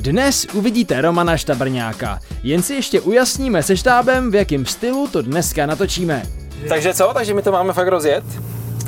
Dnes 0.00 0.46
uvidíte 0.52 1.00
Romana 1.00 1.36
Štabrňáka. 1.36 2.18
Jen 2.42 2.62
si 2.62 2.74
ještě 2.74 3.00
ujasníme 3.00 3.62
se 3.62 3.76
štábem, 3.76 4.30
v 4.30 4.34
jakém 4.34 4.66
stylu 4.66 5.08
to 5.08 5.22
dneska 5.22 5.66
natočíme. 5.66 6.22
Takže 6.68 6.94
co? 6.94 7.10
Takže 7.14 7.34
my 7.34 7.42
to 7.42 7.52
máme 7.52 7.72
fakt 7.72 7.88
rozjet? 7.88 8.24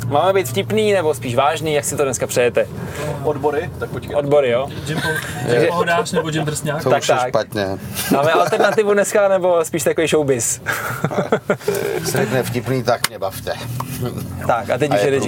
Máme 0.07 0.33
být 0.33 0.47
vtipný 0.49 0.93
nebo 0.93 1.13
spíš 1.13 1.35
vážný, 1.35 1.73
jak 1.73 1.85
si 1.85 1.95
to 1.95 2.03
dneska 2.03 2.27
přejete? 2.27 2.67
Odbory? 3.23 3.69
Tak 3.79 3.89
počkej. 3.89 4.15
Odbory, 4.15 4.49
jo? 4.49 4.67
Jim, 4.87 5.01
po, 5.01 5.07
pohodář 5.67 6.11
nebo 6.11 6.29
Jim 6.29 6.45
Drsňák? 6.45 6.83
To 6.83 6.89
Tak, 6.89 7.01
už 7.01 7.09
je 7.09 7.15
tak. 7.15 7.27
špatně. 7.29 7.65
Máme 8.11 8.31
alternativu 8.31 8.93
dneska 8.93 9.27
nebo 9.27 9.65
spíš 9.65 9.83
takový 9.83 10.07
showbiz? 10.07 10.61
Se 12.05 12.17
řekne 12.17 12.43
vtipný, 12.43 12.83
tak 12.83 13.09
mě 13.09 13.19
bavte. 13.19 13.53
tak 14.47 14.69
a 14.69 14.77
teď 14.77 14.91
A 14.91 14.95
už 14.95 15.01
je 15.01 15.07
jede 15.07 15.19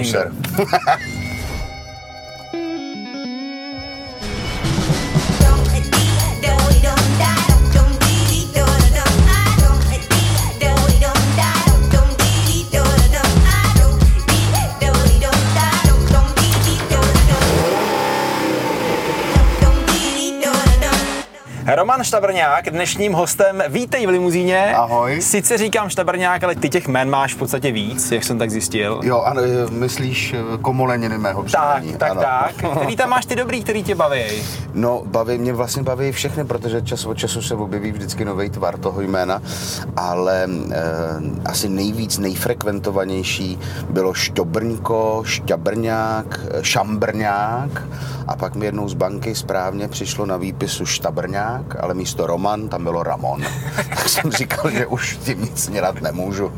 Roman 21.86 22.04
Štabrňák, 22.04 22.70
dnešním 22.70 23.12
hostem, 23.12 23.62
vítej 23.68 24.06
v 24.06 24.10
limuzíně. 24.10 24.74
Ahoj. 24.76 25.22
Sice 25.22 25.58
říkám 25.58 25.88
Štabrňák, 25.88 26.44
ale 26.44 26.54
ty 26.54 26.68
těch 26.68 26.88
jmen 26.88 27.10
máš 27.10 27.34
v 27.34 27.36
podstatě 27.36 27.72
víc, 27.72 28.12
jak 28.12 28.24
jsem 28.24 28.38
tak 28.38 28.50
zjistil. 28.50 29.00
Jo, 29.04 29.20
ano, 29.20 29.42
eh, 29.42 29.70
myslíš 29.70 30.34
eh, 30.34 30.58
komoleniny 30.62 31.18
mého 31.18 31.42
Tak, 31.42 31.46
přání. 31.46 31.92
tak, 31.96 32.10
ano. 32.10 32.20
tak. 32.20 32.54
Který 32.76 32.96
tam 32.96 33.10
máš 33.10 33.26
ty 33.26 33.36
dobrý, 33.36 33.62
který 33.62 33.82
tě 33.82 33.94
baví? 33.94 34.22
No, 34.74 35.02
baví 35.04 35.38
mě 35.38 35.52
vlastně 35.52 35.82
baví 35.82 36.12
všechny, 36.12 36.44
protože 36.44 36.82
čas 36.82 37.06
od 37.06 37.18
času 37.18 37.42
se 37.42 37.54
objeví 37.54 37.92
vždycky 37.92 38.24
nový 38.24 38.50
tvar 38.50 38.78
toho 38.78 39.00
jména, 39.00 39.42
ale 39.96 40.48
eh, 40.72 40.76
asi 41.44 41.68
nejvíc, 41.68 42.18
nejfrekventovanější 42.18 43.58
bylo 43.90 44.14
Štobrňko, 44.14 45.22
Šťabrňák, 45.26 46.40
eh, 46.50 46.64
Šambrňák 46.64 47.82
a 48.28 48.36
pak 48.36 48.54
mi 48.54 48.66
jednou 48.66 48.88
z 48.88 48.94
banky 48.94 49.34
správně 49.34 49.88
přišlo 49.88 50.26
na 50.26 50.36
výpisu 50.36 50.86
Štabrňák, 50.86 51.75
ale 51.80 51.94
místo 51.94 52.26
Roman 52.26 52.68
tam 52.68 52.84
bylo 52.84 53.02
Ramon. 53.02 53.42
tak 53.88 54.08
jsem 54.08 54.32
říkal, 54.32 54.70
že 54.70 54.86
už 54.86 55.16
tím 55.16 55.42
nic 55.42 55.70
dělat 55.70 56.02
nemůžu. 56.02 56.52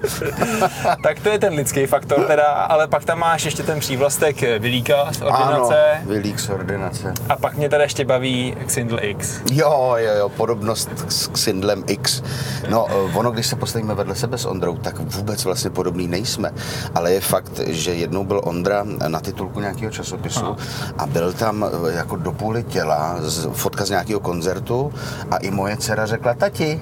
tak 1.03 1.21
to 1.21 1.29
je 1.29 1.39
ten 1.39 1.55
lidský 1.55 1.87
faktor 1.87 2.25
teda, 2.27 2.47
ale 2.47 2.87
pak 2.87 3.05
tam 3.05 3.19
máš 3.19 3.45
ještě 3.45 3.63
ten 3.63 3.81
přívlastek 3.81 4.41
Vilíka 4.59 5.13
z 5.13 5.23
ordinace. 5.23 5.91
Ano, 5.93 6.05
Vilík 6.07 6.41
z 6.41 6.49
ordinace. 6.51 7.15
A 7.29 7.37
pak 7.37 7.55
mě 7.57 7.69
teda 7.69 7.83
ještě 7.83 8.05
baví 8.05 8.57
Xindl 8.67 8.99
X. 9.01 9.41
Jo, 9.53 9.95
jo, 9.97 10.13
jo, 10.19 10.29
podobnost 10.29 10.91
s 11.09 11.29
Xindlem 11.29 11.85
X. 11.87 12.23
No, 12.69 12.85
ono, 13.15 13.31
když 13.31 13.47
se 13.47 13.57
postavíme 13.57 13.95
vedle 13.95 14.15
sebe 14.15 14.39
s 14.39 14.45
Ondrou, 14.45 14.77
tak 14.77 14.99
vůbec 14.99 15.45
vlastně 15.45 15.71
podobný 15.71 16.09
nejsme. 16.09 16.51
Ale 16.95 17.13
je 17.13 17.21
fakt, 17.21 17.61
že 17.67 17.95
jednou 17.95 18.25
byl 18.25 18.41
Ondra 18.45 18.85
na 19.09 19.21
titulku 19.21 19.61
nějakého 19.61 19.93
časopisu 19.93 20.45
Aha. 20.45 20.57
a 20.99 21.07
byl 21.07 21.33
tam 21.33 21.67
jako 21.91 22.17
do 22.17 22.33
půly 22.33 22.65
těla 22.65 23.17
z, 23.21 23.49
fotka 23.53 23.85
z 23.85 23.91
nějakého 23.91 24.21
koncertu 24.21 24.93
a 25.31 25.37
i 25.37 25.51
moje 25.51 25.77
dcera 25.77 26.07
řekla, 26.07 26.35
tati, 26.35 26.81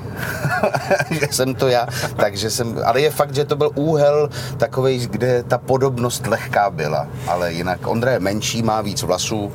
že 1.10 1.28
jsem 1.30 1.54
to 1.54 1.68
já. 1.68 1.86
Takže 2.16 2.50
jsem, 2.50 2.78
ale 2.84 3.00
je 3.00 3.10
fakt, 3.10 3.34
že 3.34 3.44
to 3.44 3.56
byl 3.56 3.70
úhel 3.74 4.30
takovej, 4.56 5.06
kde 5.06 5.42
ta 5.42 5.58
podobnost 5.58 6.26
lehká 6.26 6.70
byla. 6.70 7.08
Ale 7.28 7.52
jinak 7.52 7.86
Ondra 7.86 8.12
je 8.12 8.20
menší, 8.20 8.62
má 8.62 8.80
víc 8.80 9.02
vlasů, 9.02 9.52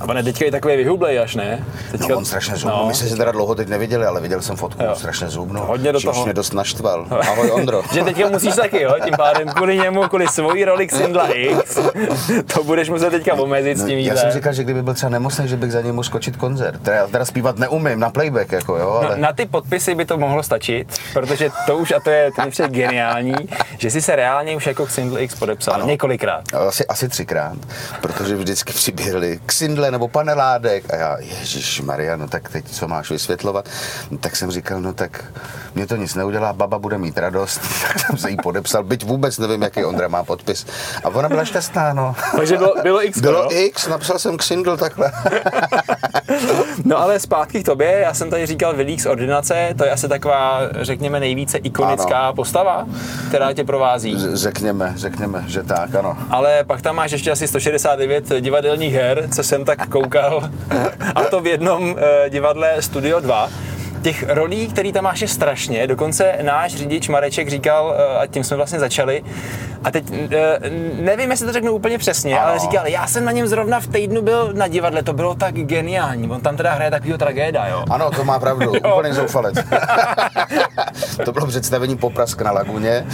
A 0.00 0.04
on 0.08 0.16
je 0.16 0.22
teďka 0.22 0.44
je 0.44 0.50
takový 0.50 0.76
vyhublej 0.76 1.18
až, 1.20 1.34
ne? 1.34 1.64
Teďka, 1.92 2.06
No, 2.08 2.16
on 2.16 2.24
strašně 2.24 2.56
zubnul. 2.56 2.78
No, 2.78 2.86
My 2.88 2.94
jsme 2.94 3.08
se 3.08 3.16
teda 3.16 3.30
dlouho 3.32 3.54
teď 3.54 3.68
neviděli, 3.68 4.06
ale 4.06 4.20
viděl 4.20 4.42
jsem 4.42 4.56
fotku, 4.56 4.82
Jo. 4.82 4.94
strašně 4.96 5.28
zubnul. 5.28 5.64
Hodně 5.64 5.92
do 5.92 6.00
čímž 6.00 6.12
toho. 6.14 6.24
mě 6.24 6.34
dost 6.34 6.52
naštval. 6.54 7.06
Ahoj, 7.10 7.50
Ondro. 7.50 7.82
že 7.92 8.04
teďka 8.04 8.28
musíš 8.28 8.54
taky, 8.54 8.82
jo? 8.82 8.94
Tím 9.04 9.14
pádem 9.16 9.48
kvůli 9.48 9.76
němu, 9.78 10.02
kvůli 10.08 10.28
svojí 10.28 10.64
roli 10.64 10.86
Xindla 10.86 11.28
X, 11.32 11.78
to 12.54 12.64
budeš 12.64 12.88
muset 12.88 13.10
teďka 13.10 13.34
omezit 13.34 13.78
s 13.78 13.80
No, 13.80 13.86
tím 13.86 13.98
já 13.98 14.02
jídlem. 14.04 14.18
jsem 14.18 14.30
říkal, 14.32 14.52
že 14.52 14.64
kdyby 14.64 14.82
byl 14.82 14.94
třeba 14.94 15.10
nemocný, 15.10 15.48
že 15.48 15.56
bych 15.56 15.72
za 15.72 15.80
něj 15.80 15.92
mohl 15.92 16.04
skočit 16.04 16.36
koncert. 16.36 16.82
Teda, 16.82 16.96
já 16.96 17.06
teda 17.06 17.24
zpívat 17.24 17.58
neumím, 17.58 18.00
na 18.00 18.10
playback, 18.10 18.52
jako 18.52 18.76
jo, 18.76 19.00
No, 19.02 19.08
ale... 19.08 19.16
na 19.18 19.32
ty 19.32 19.46
podpisy 19.46 19.94
by 19.94 20.04
to 20.04 20.18
mohlo 20.18 20.42
stačit, 20.42 20.98
protože 21.12 21.50
to 21.66 21.76
už, 21.76 21.92
a 21.92 22.00
to 22.00 22.10
je, 22.10 22.30
to 22.36 22.42
je 22.42 22.50
přijde 22.50 22.68
geniální, 22.68 23.34
že 23.78 23.90
jsi 23.90 24.02
se 24.02 24.16
reálně 24.16 24.56
už 24.56 24.66
jako 24.66 24.86
Xindl 24.86 25.18
X 25.18 25.34
podepsal 25.34 25.74
ano. 25.74 25.82
Ano. 25.82 25.90
několikrát. 25.90 26.42
Asi, 26.68 26.86
asi 26.86 27.08
třikrát, 27.08 27.56
protože 28.00 28.36
vždycky 28.36 28.72
přiběhli 28.72 29.25
Xindle 29.46 29.90
nebo 29.90 30.08
paneládek 30.08 30.92
a 30.92 30.96
já, 30.96 31.16
Ježíš 31.18 31.80
Maria, 31.80 32.16
no 32.16 32.28
tak 32.28 32.48
teď 32.48 32.64
co 32.70 32.88
máš 32.88 33.10
vysvětlovat? 33.10 33.68
No, 34.10 34.18
tak 34.18 34.36
jsem 34.36 34.50
říkal, 34.50 34.80
no 34.80 34.92
tak 34.92 35.24
mě 35.74 35.86
to 35.86 35.96
nic 35.96 36.14
neudělá, 36.14 36.52
baba 36.52 36.78
bude 36.78 36.98
mít 36.98 37.18
radost, 37.18 37.60
tak 37.86 37.98
jsem 38.00 38.16
se 38.16 38.30
jí 38.30 38.36
podepsal, 38.36 38.84
byť 38.84 39.04
vůbec 39.04 39.38
nevím, 39.38 39.62
jaký 39.62 39.84
Ondra 39.84 40.08
má 40.08 40.24
podpis. 40.24 40.66
A 41.04 41.08
ona 41.08 41.28
byla 41.28 41.44
šťastná, 41.44 41.92
no. 41.92 42.14
Takže 42.36 42.56
bylo, 42.56 42.74
bylo 42.82 43.04
X, 43.06 43.20
Bylo 43.20 43.42
jo? 43.42 43.48
X, 43.52 43.88
napsal 43.88 44.18
jsem 44.18 44.36
Xindl 44.36 44.76
takhle. 44.76 45.12
No 46.84 46.98
ale 46.98 47.20
zpátky 47.20 47.62
k 47.62 47.66
tobě, 47.66 47.98
já 48.02 48.14
jsem 48.14 48.30
tady 48.30 48.46
říkal 48.46 48.76
Vilík 48.76 49.00
z 49.00 49.06
ordinace, 49.06 49.74
to 49.78 49.84
je 49.84 49.90
asi 49.90 50.08
taková, 50.08 50.60
řekněme, 50.80 51.20
nejvíce 51.20 51.58
ikonická 51.58 52.18
ano. 52.18 52.34
postava, 52.34 52.86
která 53.28 53.52
tě 53.52 53.64
provází. 53.64 54.16
Řekněme, 54.32 54.92
řekněme, 54.96 55.44
že 55.46 55.62
tak, 55.62 55.94
ano. 55.94 56.18
Ale 56.30 56.64
pak 56.64 56.82
tam 56.82 56.96
máš 56.96 57.12
ještě 57.12 57.30
asi 57.30 57.48
169 57.48 58.24
divadelních 58.40 58.94
her, 58.94 59.15
co 59.34 59.42
jsem 59.42 59.64
tak 59.64 59.88
koukal, 59.88 60.50
a 61.14 61.24
to 61.24 61.40
v 61.40 61.46
jednom 61.46 61.96
eh, 61.98 62.30
divadle 62.30 62.82
Studio 62.82 63.20
2. 63.20 63.50
Těch 64.02 64.24
rolí, 64.28 64.68
který 64.68 64.92
tam 64.92 65.04
máš, 65.04 65.20
je 65.20 65.28
strašně. 65.28 65.86
Dokonce 65.86 66.38
náš 66.42 66.74
řidič 66.74 67.08
Mareček 67.08 67.48
říkal, 67.48 67.94
eh, 67.98 68.18
a 68.18 68.26
tím 68.26 68.44
jsme 68.44 68.56
vlastně 68.56 68.78
začali, 68.78 69.24
a 69.84 69.90
teď 69.90 70.04
eh, 70.30 70.58
nevím, 71.00 71.30
jestli 71.30 71.46
to 71.46 71.52
řeknu 71.52 71.72
úplně 71.72 71.98
přesně, 71.98 72.38
Ano. 72.38 72.48
ale 72.48 72.58
říkal, 72.58 72.86
já 72.86 73.06
jsem 73.06 73.24
na 73.24 73.32
něm 73.32 73.46
zrovna 73.46 73.80
v 73.80 73.86
týdnu 73.86 74.22
byl 74.22 74.52
na 74.52 74.68
divadle, 74.68 75.02
to 75.02 75.12
bylo 75.12 75.34
tak 75.34 75.54
geniální. 75.54 76.30
On 76.30 76.40
tam 76.40 76.56
teda 76.56 76.72
hraje 76.74 76.90
takovýho 76.90 77.18
tragéda, 77.18 77.66
jo. 77.66 77.84
Ano, 77.90 78.10
to 78.10 78.24
má 78.24 78.38
pravdu, 78.38 78.72
úplný 78.92 79.12
zoufalec. 79.12 79.54
to 81.24 81.32
bylo 81.32 81.46
představení 81.46 81.96
Poprask 81.96 82.42
na 82.42 82.52
Laguně, 82.52 83.06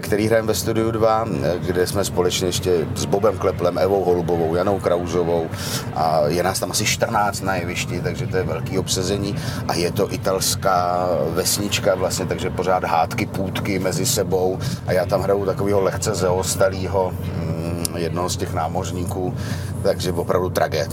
který 0.00 0.26
hrajeme 0.26 0.48
ve 0.48 0.54
Studiu 0.54 0.90
2, 0.90 1.24
kde 1.58 1.86
jsme 1.86 2.04
společně 2.04 2.48
ještě 2.48 2.86
s 2.94 3.04
Bobem 3.04 3.38
Kleplem, 3.38 3.78
Evou 3.78 4.04
Holubovou, 4.04 4.54
Janou 4.54 4.78
Krauzovou 4.78 5.48
a 5.94 6.20
je 6.26 6.42
nás 6.42 6.60
tam 6.60 6.70
asi 6.70 6.84
14 6.84 7.40
na 7.40 7.56
jevišti, 7.56 8.00
takže 8.00 8.26
to 8.26 8.36
je 8.36 8.42
velký 8.42 8.78
obsazení 8.78 9.36
a 9.68 9.74
je 9.74 9.92
to 9.92 10.14
italská 10.14 11.08
vesnička 11.30 11.94
vlastně, 11.94 12.26
takže 12.26 12.50
pořád 12.50 12.84
hádky, 12.84 13.26
půdky 13.26 13.78
mezi 13.78 14.06
sebou 14.06 14.58
a 14.86 14.92
já 14.92 15.06
tam 15.06 15.22
hraju 15.22 15.44
takového 15.46 15.80
lehce 15.80 16.07
mm, 17.12 17.67
jednoho 17.96 18.28
z 18.28 18.36
těch 18.36 18.54
námořníků, 18.54 19.34
takže 19.82 20.12
opravdu 20.12 20.50
tragéd. 20.50 20.90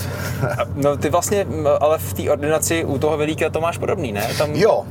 No 0.75 0.97
ty 0.97 1.09
vlastně, 1.09 1.45
ale 1.79 1.97
v 1.97 2.13
té 2.13 2.29
ordinaci 2.29 2.85
u 2.85 2.97
toho 2.99 3.17
Velíka 3.17 3.49
to 3.49 3.61
máš 3.61 3.77
podobný, 3.77 4.11
ne? 4.11 4.27
Tam, 4.37 4.55
Jo, 4.55 4.83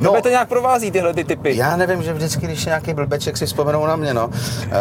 no, 0.00 0.22
to 0.22 0.28
nějak 0.28 0.48
provází 0.48 0.90
tyhle 0.90 1.14
ty 1.14 1.24
typy. 1.24 1.56
Já 1.56 1.76
nevím, 1.76 2.02
že 2.02 2.12
vždycky, 2.12 2.46
když 2.46 2.60
je 2.60 2.66
nějaký 2.66 2.94
blbeček, 2.94 3.36
si 3.36 3.46
vzpomenou 3.46 3.86
na 3.86 3.96
mě, 3.96 4.14
no. 4.14 4.30
Eh, 4.32 4.80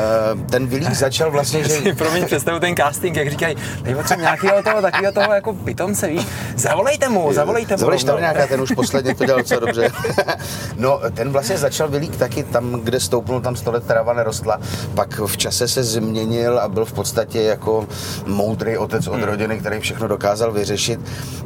Ten 0.50 0.68
Vilík 0.68 0.94
začal 0.94 1.32
vlastně, 1.32 1.64
že... 1.64 1.70
si 1.84 1.94
pro 1.94 2.12
mě 2.12 2.26
představu 2.26 2.60
ten 2.60 2.76
casting, 2.76 3.16
jak 3.16 3.30
říkají, 3.30 3.56
tady 3.84 3.96
potřebuji 3.96 4.22
nějakého 4.22 4.64
toho, 4.64 4.82
takového 4.82 5.14
toho 5.14 5.34
jako 5.34 5.54
pitomce, 5.54 6.08
víš, 6.08 6.28
zavolejte 6.56 7.10
mu, 7.10 7.34
zavolejte 7.34 7.74
mu. 7.74 7.78
Zavolejš 7.78 8.04
no. 8.04 8.14
tam 8.14 8.22
nějaká, 8.22 8.48
ten 8.48 8.62
už 8.62 8.72
posledně 8.72 9.16
to 9.16 9.26
dělal 9.26 9.44
co 9.44 9.60
dobře. 9.60 9.90
no, 10.78 11.00
ten 11.14 11.32
vlastně 11.32 11.58
začal 11.58 11.88
Vilík 11.88 12.16
taky 12.18 12.44
tam, 12.44 12.72
kde 12.72 13.00
stoupnul, 13.00 13.42
tam 13.42 13.56
sto 13.56 13.72
let 13.72 13.84
trava 13.88 14.14
nerostla. 14.14 14.60
Pak 14.96 15.20
v 15.26 15.38
čase 15.38 15.68
se 15.68 15.84
změnil 15.84 16.49
a 16.58 16.68
byl 16.68 16.86
v 16.86 16.94
podstatě 16.94 17.42
jako 17.42 17.88
moudrý 18.26 18.78
otec 18.78 19.08
od 19.08 19.24
rodiny, 19.24 19.60
který 19.60 19.80
všechno 19.80 20.08
dokázal 20.08 20.52
vyřešit. 20.52 21.00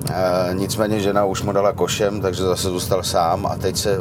Eh, 0.09 0.13
nicméně 0.53 0.99
žena 0.99 1.25
už 1.25 1.41
mu 1.41 1.51
dala 1.51 1.71
košem, 1.71 2.21
takže 2.21 2.43
zase 2.43 2.69
zůstal 2.69 3.03
sám 3.03 3.45
a 3.45 3.55
teď 3.55 3.77
se 3.77 3.97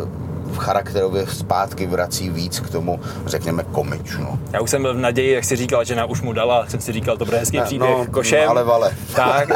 charakterově 0.58 1.26
zpátky 1.26 1.86
vrací 1.86 2.30
víc 2.30 2.60
k 2.60 2.70
tomu, 2.70 3.00
řekněme, 3.26 3.64
komičnu. 3.72 4.38
Já 4.52 4.60
už 4.60 4.70
jsem 4.70 4.82
byl 4.82 4.94
v 4.94 4.98
naději, 4.98 5.34
jak 5.34 5.44
si 5.44 5.56
říkal, 5.56 5.84
že 5.84 5.94
na 5.94 6.04
už 6.04 6.20
mu 6.20 6.32
dala, 6.32 6.66
jsem 6.68 6.80
si 6.80 6.92
říkal, 6.92 7.16
to 7.16 7.24
bude 7.24 7.38
hezký 7.38 7.56
Ne, 7.56 7.64
příběh, 7.64 7.90
no, 7.98 8.06
košem. 8.06 8.50
ale 8.50 8.64
vale. 8.64 8.92
Tak. 9.14 9.48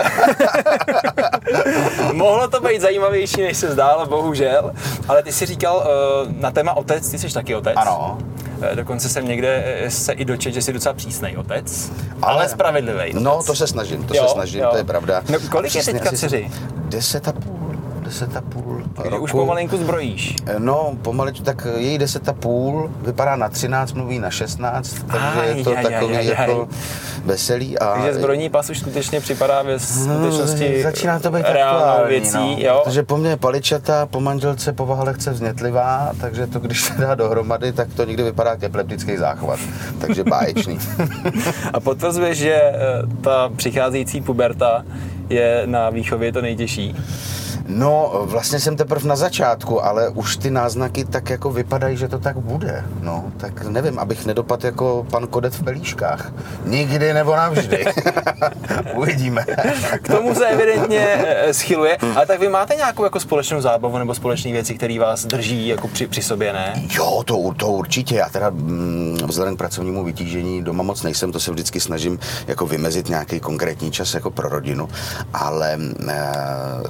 Mohlo 2.12 2.48
to 2.48 2.60
být 2.60 2.80
zajímavější, 2.80 3.42
než 3.42 3.56
se 3.56 3.72
zdálo, 3.72 4.06
bohužel. 4.06 4.72
Ale 5.08 5.22
ty 5.22 5.32
si 5.32 5.46
říkal 5.46 5.86
eh, 5.86 6.34
na 6.40 6.50
téma 6.50 6.76
otec, 6.76 7.10
ty 7.10 7.18
jsi 7.18 7.34
taky 7.34 7.54
otec. 7.54 7.74
Ano. 7.76 8.18
Eh, 8.62 8.76
Dokonce 8.76 9.08
jsem 9.08 9.28
někde 9.28 9.62
eh, 9.66 9.90
se 9.90 10.12
i 10.12 10.24
dočet, 10.24 10.54
že 10.54 10.62
jsi 10.62 10.72
docela 10.72 10.92
přísnej 10.94 11.36
otec, 11.36 11.90
ale, 12.22 12.34
Ale- 12.34 12.48
spravedlivý. 12.48 13.12
No, 13.14 13.42
to 13.42 13.54
se 13.54 13.66
snažím, 13.66 14.04
to 14.04 14.14
Jo, 14.16 14.22
se 14.22 14.28
snažím, 14.34 14.60
jo. 14.60 14.68
to 14.70 14.76
je 14.76 14.84
pravda. 14.84 15.22
No, 15.32 15.38
kolik 15.50 15.74
je 15.74 15.84
teďka 15.84 16.12
dceři? 16.12 16.50
Deset 16.76 17.28
a 17.28 17.32
půl. 17.32 17.65
Deset 18.06 18.36
a 18.36 18.40
půl 18.40 18.82
Takže 18.94 19.10
roku. 19.10 19.24
už 19.24 19.32
pomalinku 19.32 19.76
zbrojíš. 19.76 20.36
No, 20.58 20.92
pomaličku, 21.02 21.44
tak 21.44 21.66
její 21.76 21.98
deset 21.98 22.28
a 22.28 22.32
půl, 22.32 22.90
vypadá 23.02 23.36
na 23.36 23.48
13, 23.48 23.92
mluví 23.92 24.18
na 24.18 24.30
16, 24.30 24.96
takže 25.12 25.40
je 25.58 25.64
to 25.64 25.70
Aj, 25.70 25.76
aj, 25.76 25.82
takový 25.92 26.16
aj, 26.16 26.28
aj, 26.28 26.36
aj. 26.38 26.48
jako 26.48 26.68
veselý. 27.24 27.78
A 27.78 27.94
Takže 27.94 28.14
zbrojní 28.14 28.48
pas 28.50 28.70
už 28.70 28.78
skutečně 28.78 29.20
připadá 29.20 29.62
ve 29.62 29.78
skutečnosti 29.78 30.74
No, 30.76 30.82
začíná 30.82 31.18
to 31.18 31.30
být 31.30 31.44
reálnou 31.48 32.08
věcí, 32.08 32.36
no, 32.36 32.56
jo? 32.58 32.80
Protože 32.84 33.02
po 33.02 33.16
mně 33.16 33.30
je 33.30 33.36
paličata, 33.36 34.06
po 34.06 34.20
manželce 34.20 34.72
povaha 34.72 35.04
lehce 35.04 35.30
vznětlivá, 35.30 36.12
takže 36.20 36.46
to, 36.46 36.58
když 36.58 36.82
se 36.82 36.94
dá 36.94 37.14
dohromady, 37.14 37.72
tak 37.72 37.88
to 37.94 38.04
někdy 38.04 38.22
vypadá 38.22 38.50
jako 38.50 38.64
epileptický 38.64 39.16
záchvat. 39.16 39.58
Takže 40.00 40.24
báječný. 40.24 40.78
A 41.72 41.80
potvrzuješ, 41.80 42.38
že 42.38 42.52
eh, 42.54 42.74
ta 43.20 43.50
přicházející 43.56 44.20
puberta 44.20 44.84
je 45.28 45.62
na 45.66 45.90
výchově 45.90 46.32
to 46.32 46.42
nejtěžší? 46.42 46.96
No, 47.66 48.20
vlastně 48.24 48.60
jsem 48.60 48.76
teprve 48.76 49.08
na 49.08 49.16
začátku, 49.16 49.84
ale 49.84 50.08
už 50.08 50.36
ty 50.36 50.50
náznaky 50.50 51.04
tak 51.04 51.30
jako 51.30 51.50
vypadají, 51.50 51.96
že 51.96 52.08
to 52.08 52.18
tak 52.18 52.38
bude. 52.38 52.84
No, 53.00 53.24
tak 53.36 53.64
nevím, 53.64 53.98
abych 53.98 54.26
nedopadl 54.26 54.66
jako 54.66 55.06
pan 55.10 55.26
Kodet 55.26 55.54
v 55.54 55.64
pelíškách. 55.64 56.32
Nikdy 56.64 57.14
nebo 57.14 57.36
navždy. 57.36 57.84
Uvidíme. 58.94 59.44
K 60.02 60.08
tomu 60.08 60.34
se 60.34 60.46
evidentně 60.46 61.06
eh, 61.26 61.54
schyluje, 61.54 61.96
ale 62.16 62.26
tak 62.26 62.40
vy 62.40 62.48
máte 62.48 62.74
nějakou 62.74 63.04
jako 63.04 63.20
společnou 63.20 63.60
zábavu 63.60 63.98
nebo 63.98 64.14
společné 64.14 64.52
věci, 64.52 64.74
které 64.74 64.98
vás 64.98 65.24
drží 65.24 65.68
jako 65.68 65.88
při, 65.88 66.06
při 66.06 66.22
sobě, 66.22 66.52
ne? 66.52 66.72
Jo, 66.90 67.22
to, 67.24 67.52
to 67.56 67.66
určitě. 67.66 68.14
Já 68.14 68.28
teda 68.28 68.50
mm, 68.50 69.18
vzhledem 69.26 69.54
k 69.54 69.58
pracovnímu 69.58 70.04
vytížení 70.04 70.62
doma 70.62 70.82
moc 70.82 71.02
nejsem, 71.02 71.32
to 71.32 71.40
se 71.40 71.50
vždycky 71.50 71.80
snažím 71.80 72.18
jako 72.46 72.66
vymezit 72.66 73.08
nějaký 73.08 73.40
konkrétní 73.40 73.90
čas 73.90 74.14
jako 74.14 74.30
pro 74.30 74.48
rodinu, 74.48 74.88
ale 75.34 75.78
e, 76.08 76.16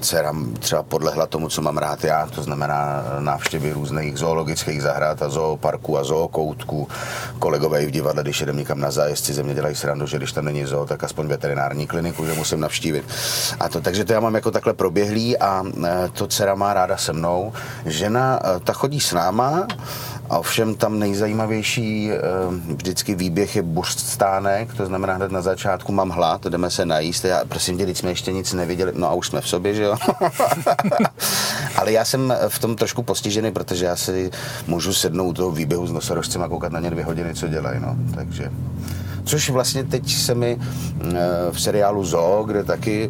dcera 0.01 0.33
třeba 0.67 0.83
podlehla 0.83 1.27
tomu, 1.27 1.49
co 1.49 1.63
mám 1.63 1.79
rád 1.79 2.05
já, 2.05 2.27
to 2.27 2.43
znamená 2.43 3.05
návštěvy 3.19 3.73
různých 3.73 4.19
zoologických 4.19 4.83
zahrad 4.83 5.23
a 5.23 5.29
zooparků 5.29 5.99
a 5.99 6.05
zookoutků. 6.05 6.89
Kolegové 7.39 7.83
i 7.83 7.87
v 7.87 7.91
divadle, 7.91 8.23
když 8.23 8.41
jedem 8.41 8.57
někam 8.57 8.81
na 8.81 8.91
zájezdci, 8.91 9.35
ze 9.35 9.43
mě 9.43 9.55
dělají 9.55 9.75
srandu, 9.75 10.07
že 10.07 10.17
když 10.17 10.33
tam 10.33 10.45
není 10.45 10.65
zoo, 10.65 10.87
tak 10.87 11.05
aspoň 11.05 11.27
veterinární 11.27 11.87
kliniku, 11.87 12.27
že 12.27 12.33
musím 12.33 12.61
navštívit. 12.61 13.05
A 13.61 13.69
to, 13.69 13.81
takže 13.81 14.05
to 14.05 14.13
já 14.13 14.21
mám 14.21 14.35
jako 14.35 14.51
takhle 14.51 14.73
proběhlý 14.73 15.39
a 15.39 15.63
e, 15.85 16.09
to 16.13 16.27
dcera 16.27 16.55
má 16.55 16.75
ráda 16.75 16.97
se 16.97 17.13
mnou. 17.13 17.53
Žena, 17.85 18.41
e, 18.57 18.61
ta 18.61 18.73
chodí 18.73 19.01
s 19.01 19.13
náma, 19.13 19.67
a 20.31 20.39
ovšem 20.39 20.75
tam 20.75 20.99
nejzajímavější 20.99 22.11
e, 22.11 22.19
vždycky 22.75 23.15
výběh 23.15 23.57
je 23.57 23.63
buřtstánek, 23.63 24.75
to 24.75 24.87
znamená 24.87 25.15
hned 25.15 25.33
na 25.33 25.43
začátku 25.43 25.93
mám 25.93 26.11
hlad, 26.11 26.47
jdeme 26.47 26.71
se 26.71 26.87
najíst, 26.87 27.25
já 27.25 27.45
prosím 27.45 27.79
tě, 27.79 27.87
teď 27.87 27.97
jsme 27.97 28.11
ještě 28.11 28.33
nic 28.33 28.53
neviděli, 28.53 28.93
no 28.95 29.11
a 29.11 29.15
už 29.15 29.27
jsme 29.27 29.41
v 29.41 29.49
sobě, 29.49 29.75
že 29.75 29.83
jo? 29.83 29.97
Ale 31.77 31.93
já 31.93 32.05
jsem 32.05 32.35
v 32.49 32.59
tom 32.59 32.77
trošku 32.77 33.03
postižený, 33.03 33.53
protože 33.53 33.85
já 33.85 33.97
si 33.97 34.31
můžu 34.67 34.93
sednout 34.93 35.33
toho 35.33 35.51
výběhu 35.51 35.87
s 35.87 35.93
nosorožcem 35.93 36.43
a 36.43 36.49
koukat 36.49 36.73
na 36.73 36.81
ně 36.81 36.91
dvě 36.91 37.05
hodiny, 37.05 37.35
co 37.35 37.49
dělají, 37.49 37.81
no, 37.81 37.97
takže... 38.15 38.51
Což 39.27 39.51
vlastně 39.51 39.85
teď 39.85 40.13
se 40.13 40.35
mi 40.35 40.59
eh, 40.59 41.15
v 41.51 41.61
seriálu 41.61 42.05
Zoo, 42.05 42.45
kde 42.45 42.65
taky 42.65 43.09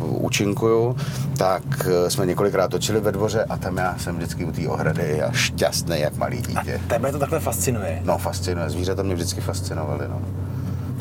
účinkuju, 0.00 0.96
tak 1.36 1.62
eh, 1.86 2.10
jsme 2.10 2.26
několikrát 2.26 2.68
točili 2.68 3.00
ve 3.00 3.12
dvoře 3.12 3.44
a 3.44 3.56
tam 3.56 3.76
já 3.76 3.98
jsem 3.98 4.16
vždycky 4.16 4.44
u 4.44 4.52
té 4.52 4.68
ohrady 4.68 5.22
a 5.22 5.32
šťastný 5.32 6.00
jak 6.00 6.16
malý 6.16 6.42
dítě. 6.42 6.80
Tebe 6.86 7.12
to 7.12 7.18
takhle 7.18 7.40
fascinuje. 7.40 8.02
No, 8.04 8.18
fascinuje. 8.18 8.70
Zvířata 8.70 9.02
mě 9.02 9.14
vždycky 9.14 9.40
fascinovaly, 9.40 10.08
no. 10.08 10.20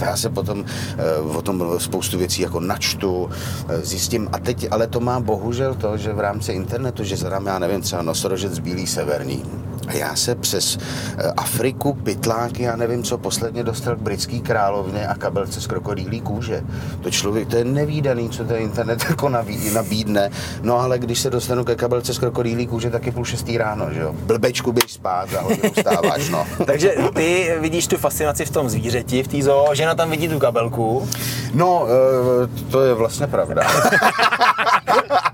Já 0.02 0.18
se 0.18 0.30
potom 0.30 0.66
e, 0.98 1.20
o 1.20 1.42
tom 1.42 1.66
spoustu 1.78 2.18
věcí 2.18 2.42
jako 2.42 2.60
načtu, 2.60 3.30
zjistím. 3.84 4.30
A 4.32 4.40
teď, 4.40 4.68
ale 4.72 4.88
to 4.88 5.00
má 5.00 5.20
bohužel 5.20 5.76
to, 5.76 5.98
že 5.98 6.14
v 6.14 6.20
rámci 6.20 6.52
internetu, 6.52 7.04
že 7.04 7.18
zadám, 7.18 7.46
já 7.46 7.60
nevím, 7.60 7.82
třeba 7.82 8.02
nosorožec 8.02 8.60
bílý 8.60 8.88
severní. 8.88 9.44
A 9.88 9.94
já 9.94 10.16
se 10.16 10.36
přes 10.36 10.78
e, 10.78 11.32
Afriku, 11.32 11.94
pytláky, 11.94 12.64
já 12.64 12.76
nevím, 12.76 13.04
co 13.04 13.18
posledně 13.18 13.64
dostal 13.64 13.96
k 13.96 14.00
britský 14.00 14.42
královně 14.42 15.08
a 15.08 15.16
kabelce 15.16 15.62
z 15.62 15.68
krokodýlí 15.68 16.22
kůže. 16.22 16.64
To 17.02 17.12
člověk, 17.12 17.48
to 17.48 17.56
je 17.56 17.66
nevýdaný, 17.66 18.30
co 18.30 18.44
ten 18.44 18.58
internet 18.58 19.06
jako 19.10 19.30
nabí, 19.30 19.70
nabídne. 19.74 20.30
No 20.62 20.80
ale 20.80 21.00
když 21.00 21.20
se 21.20 21.30
dostanu 21.30 21.64
ke 21.64 21.76
kabelce 21.76 22.14
z 22.14 22.20
krokodýlí 22.20 22.68
kůže, 22.68 22.90
tak 22.90 23.06
je 23.06 23.12
půl 23.12 23.26
šestý 23.26 23.58
ráno, 23.58 23.94
že 23.94 24.00
jo. 24.00 24.16
Blbečku 24.26 24.72
běž 24.72 24.94
spát, 24.94 25.30
hodinu 25.34 25.74
vstáváš, 25.74 26.30
no. 26.30 26.46
Takže 26.66 26.94
ty 27.16 27.56
vidíš 27.60 27.88
tu 27.88 27.98
fascinaci 27.98 28.46
v 28.46 28.52
tom 28.52 28.70
zvířeti, 28.70 29.24
v 29.24 29.28
té 29.28 29.42
zoo, 29.42 29.76
žena 29.76 29.96
tam 29.96 30.10
vidí 30.10 30.28
tu 30.28 30.40
kabelku. 30.40 31.10
No, 31.54 31.88
e, 31.88 32.72
to 32.72 32.82
je 32.82 32.94
vlastně 32.94 33.28
pravda. 33.28 33.62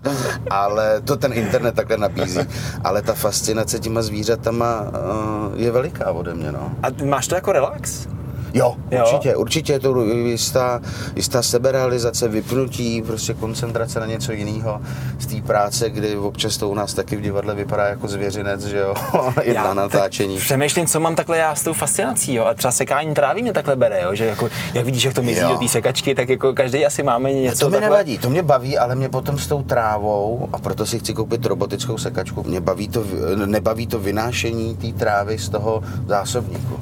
Ale 0.49 1.01
to 1.01 1.17
ten 1.17 1.33
internet 1.33 1.75
takhle 1.75 1.97
nabízí. 1.97 2.39
Ale 2.83 3.01
ta 3.01 3.13
fascinace 3.13 3.79
těma 3.79 4.01
zvířatama 4.01 4.85
e, 4.85 5.61
je 5.61 5.71
veliká 5.71 6.11
ode 6.11 6.33
mě, 6.33 6.51
no. 6.51 6.71
A 6.83 7.05
máš 7.05 7.27
to 7.27 7.35
jako 7.35 7.51
relax? 7.51 8.07
Jo, 8.53 8.75
Jo? 8.91 9.01
určitě, 9.01 9.35
určitě 9.35 9.73
je 9.73 9.79
to 9.79 10.05
jistá, 10.05 10.81
jistá 11.15 11.41
seberealizace, 11.41 12.27
vypnutí, 12.27 13.01
prostě 13.01 13.33
koncentrace 13.33 13.99
na 13.99 14.05
něco 14.05 14.31
jiného 14.31 14.81
z 15.19 15.25
té 15.25 15.41
práce, 15.41 15.89
kdy 15.89 16.17
občas 16.17 16.57
to 16.57 16.69
u 16.69 16.73
nás 16.75 16.93
taky 16.93 17.15
v 17.15 17.21
divadle 17.21 17.55
vypadá 17.55 17.85
jako 17.85 18.07
zvěřinec, 18.07 18.65
že 18.65 18.77
jo, 18.77 18.93
i 19.41 19.53
na 19.53 19.73
natáčení. 19.73 20.37
Přemýšlím, 20.37 20.85
co 20.85 20.99
mám 20.99 21.15
takhle 21.15 21.37
já 21.37 21.55
s 21.55 21.63
tou 21.63 21.73
fascinací, 21.73 22.33
jo. 22.33 22.45
A 22.45 22.53
třeba 22.53 22.71
sekání 22.71 23.13
trávy 23.13 23.41
mě 23.41 23.53
takhle 23.53 23.75
bere, 23.75 24.01
jo. 24.01 24.15
Že 24.15 24.25
jako, 24.25 24.49
jak 24.73 24.85
vidíš, 24.85 25.03
jak 25.03 25.13
to 25.13 25.21
mizí 25.21 25.41
do 25.41 25.57
té 25.57 25.67
sekačky, 25.67 26.15
tak 26.15 26.29
jako 26.29 26.53
každý 26.53 26.85
asi 26.85 27.03
máme 27.03 27.33
něco 27.33 27.59
To 27.59 27.69
mi 27.69 27.71
takhle. 27.71 27.89
nevadí, 27.89 28.17
to 28.17 28.29
mě 28.29 28.43
baví, 28.43 28.77
ale 28.77 28.95
mě 28.95 29.09
potom 29.09 29.37
s 29.37 29.47
tou 29.47 29.63
trávou, 29.63 30.49
a 30.53 30.57
proto 30.59 30.85
si 30.85 30.99
chci 30.99 31.13
koupit 31.13 31.45
robotickou 31.45 31.97
sekačku, 31.97 32.43
mě 32.43 32.61
baví 32.61 32.87
to, 32.87 33.03
nebaví 33.45 33.87
to 33.87 33.99
vynášení 33.99 34.75
té 34.77 34.87
trávy 34.99 35.37
z 35.37 35.49
toho 35.49 35.83
zásobníku. 36.07 36.79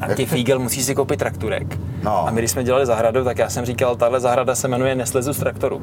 A 0.00 0.14
ty 0.14 0.26
Fígel 0.36 0.58
musíš 0.58 0.84
si 0.84 0.94
koupit 0.94 1.18
trakturek. 1.18 1.66
No. 2.02 2.28
A 2.28 2.30
my, 2.30 2.40
když 2.40 2.50
jsme 2.50 2.64
dělali 2.64 2.86
zahradu, 2.86 3.24
tak 3.24 3.38
já 3.38 3.50
jsem 3.50 3.64
říkal, 3.66 3.96
tahle 3.96 4.20
zahrada 4.20 4.54
se 4.54 4.68
jmenuje 4.68 4.94
Neslezu 4.94 5.32
z 5.32 5.38
traktoru. 5.38 5.82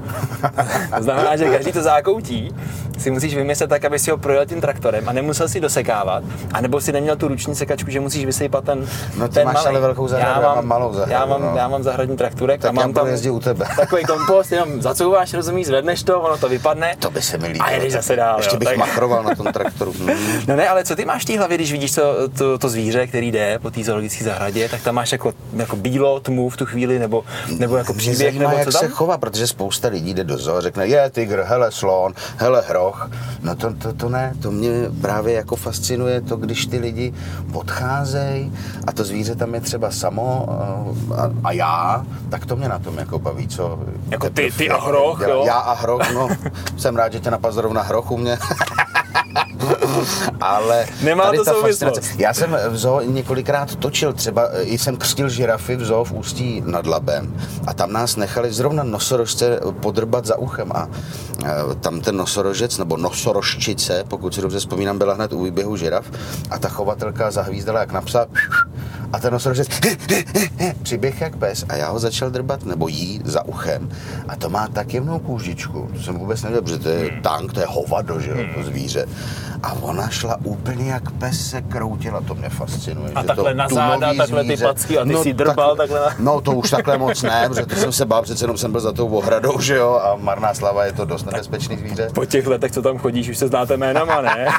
to 0.97 1.03
znamená, 1.03 1.35
že 1.35 1.45
každý 1.45 1.71
to 1.71 1.81
zákoutí 1.81 2.55
si 2.97 3.11
musíš 3.11 3.35
vymyslet 3.35 3.69
tak, 3.69 3.85
aby 3.85 3.99
si 3.99 4.11
ho 4.11 4.17
projel 4.17 4.45
tím 4.45 4.61
traktorem 4.61 5.09
a 5.09 5.13
nemusel 5.13 5.47
si 5.49 5.59
dosekávat, 5.59 6.23
anebo 6.53 6.81
si 6.81 6.91
neměl 6.91 7.15
tu 7.15 7.27
ruční 7.27 7.55
sekačku, 7.55 7.91
že 7.91 7.99
musíš 7.99 8.25
vysypat 8.25 8.63
ten, 8.63 8.87
No 9.17 9.27
ty 9.27 9.33
ten 9.33 9.45
máš 9.45 9.53
malej. 9.55 9.69
ale 9.69 9.79
velkou 9.79 10.07
zahradu, 10.07 10.41
já 10.41 10.55
mám 10.55 10.65
malou 10.67 10.93
zahradu, 10.93 11.11
Já 11.11 11.25
mám, 11.25 11.41
no. 11.41 11.53
já 11.57 11.67
mám 11.67 11.83
zahradní 11.83 12.17
trakturek 12.17 12.61
Tak 12.61 12.69
a 12.69 12.71
mám 12.71 12.89
já 12.89 12.93
tam 12.93 13.07
u 13.35 13.39
tebe. 13.39 13.65
takový 13.75 14.03
kompost, 14.03 14.51
jenom 14.51 14.81
zacouváš, 14.81 15.33
rozumíš, 15.33 15.67
zvedneš 15.67 16.03
to, 16.03 16.21
ono 16.21 16.37
to 16.37 16.49
vypadne. 16.49 16.95
To 16.99 17.11
by 17.11 17.21
se 17.21 17.37
mi 17.37 17.47
líbilo. 17.47 17.65
A 17.65 17.69
jedeš 17.71 17.93
zase 17.93 18.15
dál, 18.15 18.37
Ještě 18.39 18.55
jo, 18.55 18.59
bych 18.59 18.67
tak- 18.69 18.77
machroval 18.77 19.23
na 19.23 19.35
tom 19.35 19.45
traktoru. 19.53 19.93
No 20.47 20.55
ne, 20.55 20.69
ale 20.69 20.83
co 20.83 20.95
ty 20.95 21.05
máš 21.05 21.21
v 21.21 21.25
té 21.25 21.37
hlavě, 21.37 21.57
když 21.57 21.71
vidíš 21.71 21.91
to, 21.91 22.29
to, 22.37 22.57
to 22.57 22.69
zvíře, 22.69 23.07
který 23.07 23.31
jde 23.31 23.59
po 23.59 23.71
té 23.71 23.83
zoologické 24.09 24.25
zahradě, 24.25 24.69
tak 24.69 24.81
tam 24.81 24.95
máš 24.95 25.11
jako, 25.11 25.33
jako 25.53 25.75
bílo, 25.75 26.19
tmu 26.19 26.49
v 26.49 26.57
tu 26.57 26.65
chvíli, 26.65 26.99
nebo, 26.99 27.23
nebo 27.57 27.77
jako 27.77 27.93
Mě 27.93 27.97
příběh, 27.97 28.17
zajímá, 28.17 28.43
nebo 28.49 28.57
jak 28.57 28.65
co 28.67 28.71
se 28.71 28.79
tam? 28.79 28.89
chová, 28.91 29.17
protože 29.17 29.47
spousta 29.47 29.87
lidí 29.87 30.13
jde 30.13 30.23
do 30.23 30.37
zoo 30.37 30.57
a 30.57 30.61
řekne, 30.61 30.87
je 30.87 31.09
tygr, 31.09 31.43
hele 31.47 31.71
slon, 31.71 32.13
hele 32.37 32.63
hroch. 32.67 33.09
No 33.41 33.55
to, 33.55 33.73
to, 33.73 33.93
to 33.93 34.09
ne, 34.09 34.33
to 34.41 34.51
mě 34.51 34.69
právě 35.01 35.33
jako 35.33 35.55
fascinuje 35.55 36.21
to, 36.21 36.35
když 36.37 36.65
ty 36.65 36.77
lidi 36.79 37.13
odcházejí 37.53 38.53
a 38.87 38.91
to 38.91 39.03
zvíře 39.03 39.35
tam 39.35 39.53
je 39.53 39.61
třeba 39.61 39.91
samo 39.91 40.45
eh, 41.11 41.15
a, 41.21 41.31
a 41.43 41.51
já, 41.51 42.05
tak 42.29 42.45
to 42.45 42.55
mě 42.55 42.69
na 42.69 42.79
tom 42.79 42.97
jako 42.97 43.19
baví, 43.19 43.47
co... 43.47 43.79
Jako 44.09 44.29
ty- 44.29 44.33
teprv 44.35 44.57
ty 44.57 44.69
a 44.69 44.81
hroch, 44.81 45.19
dělá- 45.19 45.33
jo? 45.33 45.43
Já 45.45 45.53
a 45.53 45.73
hroch, 45.73 46.13
no. 46.13 46.29
Jsem 46.77 46.95
rád, 46.95 47.13
že 47.13 47.19
tě 47.19 47.31
napadl 47.31 47.53
zrovna 47.53 47.81
hroch 47.81 48.11
u 48.11 48.17
mě. 48.17 48.37
Ale 50.41 50.85
Nemá 51.03 51.23
tady 51.25 51.37
to 51.37 51.43
ta 51.45 51.51
souvislost. 51.53 51.95
fascinace- 51.95 52.15
Já 52.21 52.33
jsem 52.33 52.57
v 52.69 52.77
zoo 52.77 53.01
několikrát 53.01 53.75
točil, 53.75 54.13
třeba 54.13 54.47
eh, 54.51 54.63
i 54.63 54.77
jsem 54.77 54.97
křtil 54.97 55.29
žirafy 55.29 55.75
v 55.75 55.85
zoo 55.85 56.03
v 56.03 56.11
Ústí 56.11 56.63
nad 56.65 56.87
Labem 56.87 57.35
a 57.67 57.73
tam 57.73 57.91
nás 57.93 58.15
nechali 58.15 58.51
zrovna 58.53 58.83
nosorožce 58.83 59.59
podrbat 59.79 60.25
za 60.25 60.37
uchem 60.37 60.71
a 60.71 60.87
eh, 61.45 61.49
tam 61.79 62.01
ten 62.01 62.17
nosorožec, 62.17 62.77
nebo 62.77 62.97
nosorožčice, 62.97 64.03
pokud 64.07 64.33
si 64.35 64.41
dobře 64.41 64.59
vzpomínám, 64.59 64.97
byla 64.97 65.13
hned 65.13 65.33
u 65.33 65.43
výběhu 65.43 65.75
žiraf 65.75 66.05
a 66.49 66.59
ta 66.59 66.69
chovatelka 66.69 67.31
zahvízdala 67.31 67.79
jak 67.79 67.91
napsa 67.91 68.25
a 69.13 69.19
ten 69.19 69.33
nosorožec 69.33 69.67
přiběh 70.83 71.21
jak 71.21 71.35
pes 71.35 71.65
a 71.69 71.75
já 71.75 71.89
ho 71.89 71.99
začal 71.99 72.29
drbat, 72.29 72.65
nebo 72.65 72.87
jí 72.87 73.21
za 73.25 73.45
uchem 73.45 73.89
a 74.27 74.35
to 74.35 74.49
má 74.49 74.67
tak 74.67 74.93
jemnou 74.93 75.19
kůžičku, 75.19 75.89
to 75.93 75.99
jsem 76.03 76.15
vůbec 76.17 76.43
nevěděl, 76.43 76.61
protože 76.61 76.79
to 76.79 76.89
je 76.89 77.09
tank, 77.21 77.53
to 77.53 77.59
je 77.59 77.65
hovado, 77.69 78.19
že 78.19 78.29
jo, 78.29 78.37
to 78.55 78.63
zvíře. 78.63 79.05
A 79.63 79.73
ona 79.81 80.09
šla 80.09 80.37
úplně 80.43 80.91
jak 80.91 81.11
pes 81.11 81.49
se 81.49 81.61
kroutila, 81.61 82.21
to 82.21 82.35
mě 82.35 82.49
fascinuje. 82.49 83.11
A 83.15 83.21
že 83.21 83.27
takhle 83.27 83.51
to 83.51 83.57
na 83.57 83.67
záda, 83.69 84.13
takhle 84.13 84.43
ty 84.43 84.57
packy 84.57 84.97
a 84.99 85.05
ty 85.05 85.15
si 85.17 85.33
drbal 85.33 85.75
takhle 85.75 85.99
na- 85.99 86.15
No 86.19 86.41
to 86.41 86.51
už 86.51 86.69
takhle 86.69 86.97
moc 86.97 87.21
ne, 87.21 87.45
protože 87.49 87.65
to 87.65 87.75
jsem 87.75 87.91
se 87.91 88.05
bál, 88.05 88.21
přece 88.21 88.43
jenom 88.43 88.57
jsem 88.57 88.71
byl 88.71 88.81
za 88.81 88.91
tou 88.91 89.07
ohradou, 89.07 89.59
že 89.61 89.75
jo, 89.75 90.01
a 90.03 90.15
marná 90.15 90.53
slava 90.53 90.85
je 90.85 90.93
to 90.93 91.05
dost 91.05 91.25
nebezpečný 91.25 91.77
zvíře. 91.77 92.09
Po 92.15 92.25
těch 92.25 92.47
letech, 92.47 92.71
co 92.71 92.81
tam 92.81 92.97
chodíš, 92.97 93.29
už 93.29 93.37
se 93.37 93.47
znáte 93.47 93.77
jménama, 93.77 94.21
ne? 94.21 94.47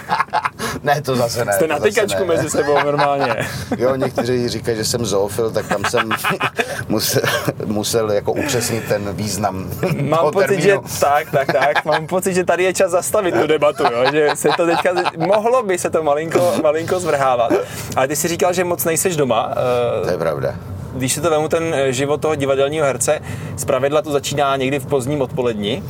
Ne, 0.83 1.03
to 1.03 1.17
zase 1.17 1.45
ne. 1.45 1.53
Jste 1.53 1.67
na 1.67 1.79
tykačku 1.79 2.25
mezi 2.25 2.51
sebou 2.51 2.75
normálně. 2.85 3.37
Jo, 3.79 3.95
někteří 3.97 4.44
říkají, 4.49 4.77
že 4.77 4.85
jsem 4.85 5.07
zoofil, 5.07 5.51
tak 5.51 5.69
tam 5.69 5.85
jsem 5.85 6.11
musel, 6.89 7.23
musel 7.65 8.13
jako 8.13 8.33
upřesnit 8.33 8.85
ten 8.89 9.15
význam 9.15 9.71
Mám 10.01 10.19
toho 10.19 10.33
pocit, 10.33 10.61
že 10.61 10.69
termínu. 10.69 10.89
tak, 11.01 11.31
tak, 11.31 11.53
tak. 11.53 11.85
Mám 11.85 12.07
pocit, 12.07 12.35
že 12.35 12.45
tady 12.45 12.65
je 12.65 12.75
čas 12.75 12.91
zastavit 12.91 13.35
tu 13.41 13.47
debatu, 13.47 13.83
jo? 13.83 14.05
že 14.13 14.29
se 14.35 14.49
to 14.57 14.67
teďka, 14.67 14.91
mohlo 15.17 15.63
by 15.63 15.79
se 15.79 15.91
to 15.91 16.03
malinko, 16.03 16.53
malinko 16.63 17.01
zvrhávat. 17.01 17.53
Ale 17.97 18.09
ty 18.09 18.17
si 18.17 18.29
říkal, 18.29 18.53
že 18.53 18.65
moc 18.65 18.85
nejseš 18.85 19.17
doma. 19.17 19.55
To 20.03 20.09
eh, 20.09 20.13
je 20.13 20.19
pravda. 20.19 20.55
Když 20.95 21.13
si 21.13 21.21
to 21.21 21.31
vemu 21.31 21.49
ten 21.49 21.75
eh, 21.75 21.93
život 21.93 22.21
toho 22.21 22.35
divadelního 22.35 22.87
herce, 22.87 23.21
zpravidla 23.57 24.03
to 24.03 24.13
začíná 24.13 24.57
někdy 24.57 24.79
v 24.79 24.87
pozdním 24.87 25.23
odpoledni. 25.23 25.83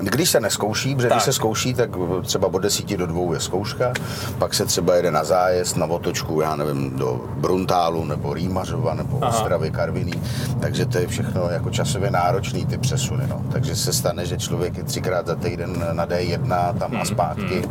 Když 0.00 0.30
se 0.30 0.40
neskouší, 0.40 0.94
protože 0.94 1.08
Tak. 1.08 1.16
když 1.16 1.24
se 1.24 1.32
zkouší, 1.32 1.74
tak 1.74 1.90
třeba 2.22 2.46
od 2.52 2.58
10 2.58 2.96
do 2.96 3.06
2 3.06 3.34
je 3.34 3.40
zkouška, 3.40 3.92
pak 4.38 4.54
se 4.54 4.64
třeba 4.66 4.94
jede 4.94 5.10
na 5.10 5.24
zájezd, 5.24 5.76
na 5.76 5.86
otočku, 5.86 6.40
já 6.40 6.56
nevím, 6.56 6.90
do 6.98 7.20
Bruntálu, 7.36 8.04
nebo 8.04 8.34
Rýmařova, 8.34 8.94
nebo 8.94 9.18
Aha. 9.22 9.30
Ostravy, 9.30 9.70
Karviný, 9.70 10.22
takže 10.60 10.86
to 10.86 10.98
je 10.98 11.06
všechno 11.06 11.50
jako 11.50 11.70
časově 11.70 12.10
náročný 12.10 12.66
ty 12.66 12.78
přesuny, 12.78 13.26
no. 13.28 13.42
Takže 13.52 13.76
se 13.76 13.92
stane, 13.92 14.26
že 14.26 14.36
člověk 14.38 14.76
je 14.76 14.84
třikrát 14.84 15.26
za 15.26 15.34
týden 15.34 15.84
na 15.92 16.06
D1 16.06 16.74
tam 16.78 16.90
Hmm, 16.90 17.00
a 17.00 17.04
zpátky 17.04 17.62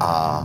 a 0.00 0.44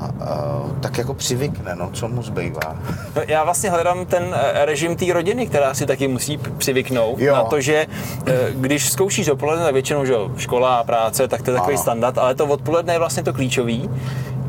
uh, 0.65 0.71
tak 0.79 0.97
jako 0.97 1.13
přivykne, 1.13 1.75
no, 1.75 1.89
co 1.93 2.07
mu 2.07 2.23
zbývá. 2.23 2.59
No, 3.15 3.21
Já 3.27 3.43
vlastně 3.43 3.69
hledám 3.69 4.05
ten 4.05 4.23
eh, 4.33 4.65
režim 4.65 4.95
té 4.95 5.13
rodiny, 5.13 5.47
která 5.47 5.73
si 5.73 5.85
taky 5.85 6.07
musí 6.07 6.37
přivyknout 6.57 7.19
Jo. 7.19 7.35
na 7.35 7.43
to, 7.43 7.61
že 7.61 7.87
eh, 8.25 8.33
když 8.51 8.89
zkoušíš 8.91 9.25
dopoledne, 9.25 9.63
tak 9.65 9.73
většinou 9.73 10.05
že 10.05 10.13
jo, 10.13 10.31
škola 10.37 10.75
a 10.75 10.83
práce, 10.99 11.27
tak 11.27 11.41
to 11.41 11.51
je 11.51 11.55
takový 11.55 11.75
Ano. 11.75 11.83
standard, 11.83 12.17
ale 12.17 12.35
to 12.35 12.45
odpoledne 12.45 12.93
je 12.93 12.99
vlastně 12.99 13.23
to 13.23 13.33
klíčový, 13.33 13.89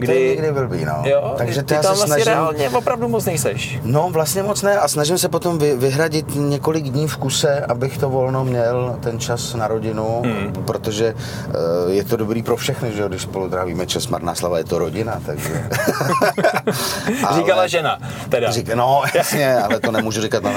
To 0.07 0.12
je 0.12 0.19
kdy... 0.19 0.28
někdy 0.28 0.52
blbý, 0.52 0.85
no. 0.85 1.02
Jo, 1.04 1.35
Takže 1.38 1.62
ty 1.62 1.75
já 1.75 1.83
tam 1.83 1.95
se 1.95 1.99
vlastně 1.99 2.25
snažím... 2.25 2.33
reálně 2.33 2.71
opravdu 2.71 3.09
moc 3.09 3.25
nejseš. 3.25 3.78
No 3.83 4.09
vlastně 4.11 4.42
moc 4.42 4.62
ne 4.62 4.78
a 4.78 4.88
snažím 4.88 5.19
se 5.19 5.28
potom 5.28 5.59
vy, 5.59 5.76
vyhradit 5.76 6.26
několik 6.35 6.85
dní 6.85 7.09
v 7.09 7.16
kuse, 7.16 7.61
abych 7.61 7.99
to 7.99 8.11
volno 8.11 8.45
měl, 8.45 8.97
ten 9.00 9.19
čas 9.19 9.54
na 9.54 9.69
rodinu, 9.69 10.23
hmm. 10.25 10.52
protože 10.64 11.14
uh, 11.14 11.92
je 11.92 12.04
to 12.04 12.16
dobrý 12.16 12.42
pro 12.42 12.57
všechny, 12.57 12.92
že 12.92 13.09
když 13.09 13.23
spolu 13.23 13.49
trávíme 13.49 13.87
čas, 13.87 14.07
marná 14.07 14.35
slava 14.35 14.59
je 14.59 14.64
to 14.64 14.78
rodina, 14.78 15.21
takže... 15.26 15.69
Říkala 17.35 17.66
žena, 17.66 17.99
teda. 18.28 18.50
Řík, 18.50 18.75
no 18.75 19.02
jasně, 19.14 19.59
ale 19.59 19.80
to 19.80 19.92
nemůžu 19.92 20.21
říkat 20.21 20.42
na 20.42 20.50
uh, 20.50 20.57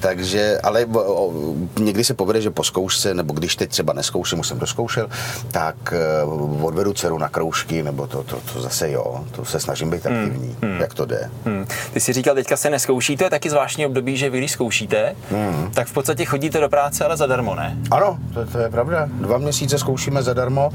takže, 0.00 0.60
ale 0.62 0.86
o, 0.86 1.26
o, 1.26 1.54
někdy 1.80 2.04
se 2.04 2.14
povede, 2.14 2.40
že 2.40 2.50
po 2.50 2.64
zkoušce, 2.64 3.14
nebo 3.14 3.32
když 3.32 3.56
teď 3.56 3.70
třeba 3.70 3.92
neskouším, 3.92 4.40
už 4.40 4.48
jsem 4.48 4.58
to 4.58 4.66
zkoušel, 4.66 5.08
tak 5.50 5.94
uh, 6.24 6.64
odvedu 6.64 6.92
dceru 6.92 7.18
na 7.18 7.28
kroužky, 7.28 7.77
nebo 7.82 8.06
to, 8.06 8.22
to, 8.22 8.40
to 8.52 8.60
zase 8.60 8.90
jo, 8.90 9.24
to 9.30 9.44
se 9.44 9.60
snažím 9.60 9.90
být 9.90 10.06
aktivní, 10.06 10.56
hmm. 10.62 10.80
jak 10.80 10.94
to 10.94 11.06
jde. 11.06 11.30
Hmm. 11.44 11.66
Ty 11.92 12.00
jsi 12.00 12.12
říkal, 12.12 12.34
teďka 12.34 12.56
se 12.56 12.70
neskouší, 12.70 13.16
to 13.16 13.24
je 13.24 13.30
taky 13.30 13.50
zvláštní 13.50 13.86
období, 13.86 14.16
že 14.16 14.30
vy 14.30 14.38
když 14.38 14.52
zkoušíte, 14.52 15.16
hmm. 15.30 15.70
tak 15.74 15.88
v 15.88 15.92
podstatě 15.92 16.24
chodíte 16.24 16.60
do 16.60 16.68
práce, 16.68 17.04
ale 17.04 17.16
zadarmo, 17.16 17.54
ne? 17.54 17.76
Ano, 17.90 18.18
to, 18.34 18.46
to 18.46 18.58
je 18.58 18.68
pravda. 18.68 19.08
Dva 19.12 19.38
měsíce 19.38 19.78
zkoušíme 19.78 20.22
zadarmo, 20.22 20.70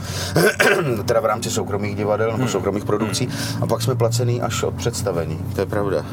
teda 1.05 1.19
v 1.19 1.25
rámci 1.25 1.51
soukromých 1.51 1.95
divadel 1.95 2.37
nebo 2.37 2.47
soukromých 2.47 2.85
produkcí, 2.85 3.29
a 3.61 3.67
pak 3.67 3.81
jsme 3.81 3.95
placený 3.95 4.41
až 4.41 4.63
od 4.63 4.73
představení. 4.73 5.39
To 5.55 5.61
je 5.61 5.65
pravda. 5.65 6.05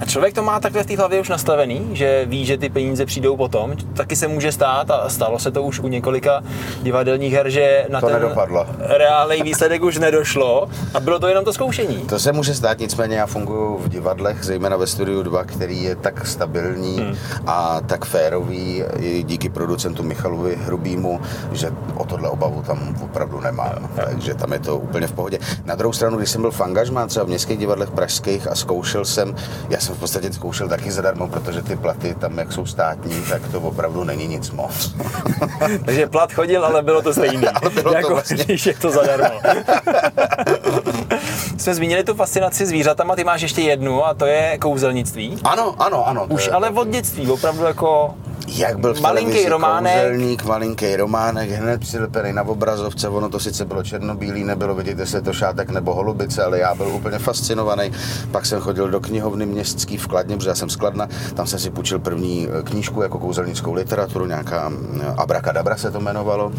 A 0.00 0.04
člověk 0.06 0.34
to 0.34 0.42
má 0.42 0.60
takhle 0.60 0.82
v 0.82 0.86
té 0.86 0.96
hlavě 0.96 1.20
už 1.20 1.28
nastavený, 1.28 1.88
že 1.92 2.24
ví, 2.26 2.46
že 2.46 2.58
ty 2.58 2.68
peníze 2.70 3.06
přijdou 3.06 3.36
potom. 3.36 3.72
Taky 3.94 4.16
se 4.16 4.28
může 4.28 4.52
stát, 4.52 4.90
a 4.90 5.08
stalo 5.08 5.38
se 5.38 5.50
to 5.50 5.62
už 5.62 5.80
u 5.80 5.88
několika 5.88 6.42
divadelních 6.82 7.32
her, 7.32 7.50
že 7.50 7.86
na 7.88 8.00
To 8.00 8.06
ten 8.06 8.14
nedopadlo. 8.22 8.66
reálný 8.78 9.42
výsledek 9.42 9.82
už 9.82 9.98
nedošlo 9.98 10.68
a 10.94 11.00
bylo 11.00 11.18
to 11.18 11.28
jenom 11.28 11.44
to 11.44 11.52
zkoušení. 11.52 11.96
To 11.96 12.18
se 12.18 12.32
může 12.32 12.54
stát, 12.54 12.78
nicméně 12.78 13.16
já 13.16 13.26
funguji 13.26 13.78
v 13.78 13.88
divadlech, 13.88 14.44
zejména 14.44 14.76
ve 14.76 14.86
Studiu 14.86 15.22
2, 15.22 15.44
který 15.44 15.82
je 15.82 15.96
tak 15.96 16.26
stabilní 16.26 16.98
hmm. 16.98 17.16
a 17.46 17.80
tak 17.80 18.04
férový 18.04 18.84
i 18.98 19.22
díky 19.22 19.48
producentu 19.48 20.02
Michalovi 20.02 20.56
Hrubýmu, 20.56 21.20
že 21.52 21.70
o 21.96 22.04
tohle 22.04 22.28
obavu 22.28 22.62
tam 22.62 22.96
opravdu 23.02 23.40
nemám. 23.40 23.88
Takže 23.96 24.34
tam 24.34 24.52
je 24.52 24.58
to 24.58 24.78
úplně 24.78 25.06
v 25.06 25.12
pohodě. 25.12 25.38
Na 25.64 25.74
druhou 25.74 25.92
stranu, 25.92 26.16
když 26.16 26.30
jsem 26.30 26.40
byl 26.40 26.50
v 26.50 26.60
angažmá 26.60 27.06
třeba 27.06 27.24
v 27.24 27.28
městských 27.28 27.58
divadlech 27.58 27.90
pražských 27.90 28.48
a 28.48 28.54
zkoušel 28.54 29.04
jsem, 29.04 29.34
já 29.70 29.80
jsem 29.80 29.89
v 29.94 29.98
podstatě 29.98 30.32
zkoušel 30.32 30.68
taky 30.68 30.90
zadarmo, 30.92 31.28
protože 31.28 31.62
ty 31.62 31.76
platy 31.76 32.14
tam, 32.14 32.38
jak 32.38 32.52
jsou 32.52 32.66
státní, 32.66 33.22
tak 33.30 33.42
to 33.52 33.60
opravdu 33.60 34.04
není 34.04 34.26
nic 34.26 34.50
moc. 34.50 34.94
Takže 35.84 36.06
plat 36.06 36.32
chodil, 36.32 36.64
ale 36.64 36.82
bylo 36.82 37.02
to 37.02 37.12
stejný. 37.12 37.48
Ale 37.48 37.70
bylo 37.74 37.90
to 37.90 37.96
jako 37.96 38.10
vlastně- 38.14 38.44
když 38.44 38.66
je 38.66 38.74
to 38.74 38.90
zadarmo. 38.90 39.40
Jsme 41.60 41.74
zmínili 41.74 42.04
tu 42.04 42.14
fascinaci 42.14 42.66
zvířatama, 42.66 43.16
ty 43.16 43.24
máš 43.24 43.42
ještě 43.42 43.62
jednu 43.62 44.06
a 44.06 44.14
to 44.14 44.26
je 44.26 44.58
kouzelnictví. 44.58 45.38
Ano, 45.44 45.74
ano, 45.78 46.08
ano. 46.08 46.26
Už 46.28 46.46
je- 46.46 46.52
ale 46.52 46.70
od 46.70 46.88
dětství, 46.88 47.30
opravdu 47.30 47.62
jako 47.64 48.14
Jak 48.48 48.78
byl 48.78 48.94
v 48.94 49.00
Malinký 49.00 49.48
románek. 49.48 49.92
kouzelník, 49.94 50.44
malinký 50.44 50.96
románek, 50.96 51.50
hned 51.50 51.80
přilepený 51.80 52.32
na 52.32 52.42
obrazovce, 52.42 53.08
ono 53.08 53.28
to 53.28 53.40
sice 53.40 53.64
bylo 53.64 53.82
černobílý, 53.82 54.44
nebylo 54.44 54.74
vidět, 54.74 54.98
jestli 54.98 55.18
je 55.18 55.22
to 55.22 55.32
šátek 55.32 55.70
nebo 55.70 55.94
holubice, 55.94 56.44
ale 56.44 56.58
já 56.58 56.74
byl 56.74 56.88
úplně 56.88 57.18
fascinovaný. 57.18 57.92
Pak 58.30 58.46
jsem 58.46 58.60
chodil 58.60 58.88
do 58.90 59.00
knihovny 59.00 59.46
městský 59.46 59.96
v 59.96 60.06
Kladně, 60.06 60.36
protože 60.36 60.48
já 60.48 60.54
jsem 60.54 60.70
z 60.70 60.76
Kladna, 60.76 61.08
tam 61.34 61.46
jsem 61.46 61.58
si 61.58 61.70
půjčil 61.70 61.98
první 61.98 62.48
eh, 62.58 62.62
knížku 62.62 63.02
jako 63.02 63.18
kouzelnickou 63.18 63.72
literaturu, 63.72 64.26
nějaká 64.26 64.72
eh, 65.00 65.06
Abracadabra 65.16 65.76
se 65.76 65.90
to 65.90 65.98
jmenovalo 66.00 66.52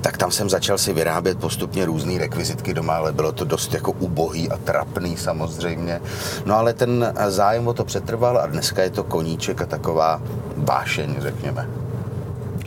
tak 0.00 0.16
tam 0.16 0.30
jsem 0.30 0.50
začal 0.50 0.78
si 0.78 0.92
vyrábět 0.92 1.38
postupně 1.38 1.84
různé 1.84 2.18
rekvizitky 2.18 2.74
doma, 2.74 2.96
ale 2.96 3.12
bylo 3.12 3.32
to 3.32 3.44
dost 3.44 3.74
jako 3.74 3.92
ubohý 3.92 4.50
a 4.50 4.56
trapný 4.56 5.16
samozřejmě. 5.16 6.00
No 6.46 6.56
ale 6.56 6.72
ten 6.72 7.14
zájem 7.28 7.68
o 7.68 7.74
to 7.74 7.84
přetrval 7.84 8.38
a 8.38 8.46
dneska 8.46 8.82
je 8.82 8.90
to 8.90 9.04
koníček 9.04 9.62
a 9.62 9.66
taková 9.66 10.22
vášeň, 10.56 11.16
řekněme. 11.18 11.68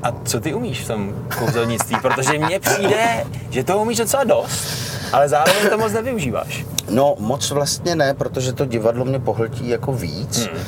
A 0.04 0.12
co 0.24 0.40
ty 0.40 0.54
umíš 0.54 0.84
v 0.84 0.88
tom 0.88 1.14
kouzelnictví? 1.40 1.98
Protože 2.02 2.40
mně 2.40 2.60
přijde, 2.60 3.26
že 3.50 3.64
toho 3.64 3.82
umíš 3.82 3.98
docela 3.98 4.24
dost, 4.24 4.68
ale 5.14 5.30
zároveň 5.30 5.70
to 5.70 5.78
moc 5.78 5.94
nevyužíváš. 5.94 6.66
No 6.90 7.16
moc 7.20 7.52
vlastně 7.52 7.96
ne, 7.96 8.14
protože 8.14 8.54
to 8.54 8.66
divadlo 8.66 9.06
mě 9.06 9.20
pohltí 9.20 9.70
jako 9.70 9.94
víc. 9.94 10.48
Hmm. 10.48 10.60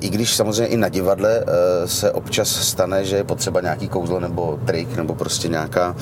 I 0.00 0.08
když 0.08 0.36
samozřejmě 0.36 0.66
i 0.66 0.76
na 0.76 0.88
divadle 0.88 1.44
eh, 1.46 1.88
se 1.88 2.12
občas 2.12 2.48
stane, 2.48 3.04
že 3.04 3.16
je 3.16 3.24
potřeba 3.24 3.60
nějaký 3.60 3.88
kouzlo 3.88 4.20
nebo 4.20 4.58
trik, 4.64 4.96
nebo 4.96 5.14
prostě 5.14 5.48
nějaká, 5.48 5.96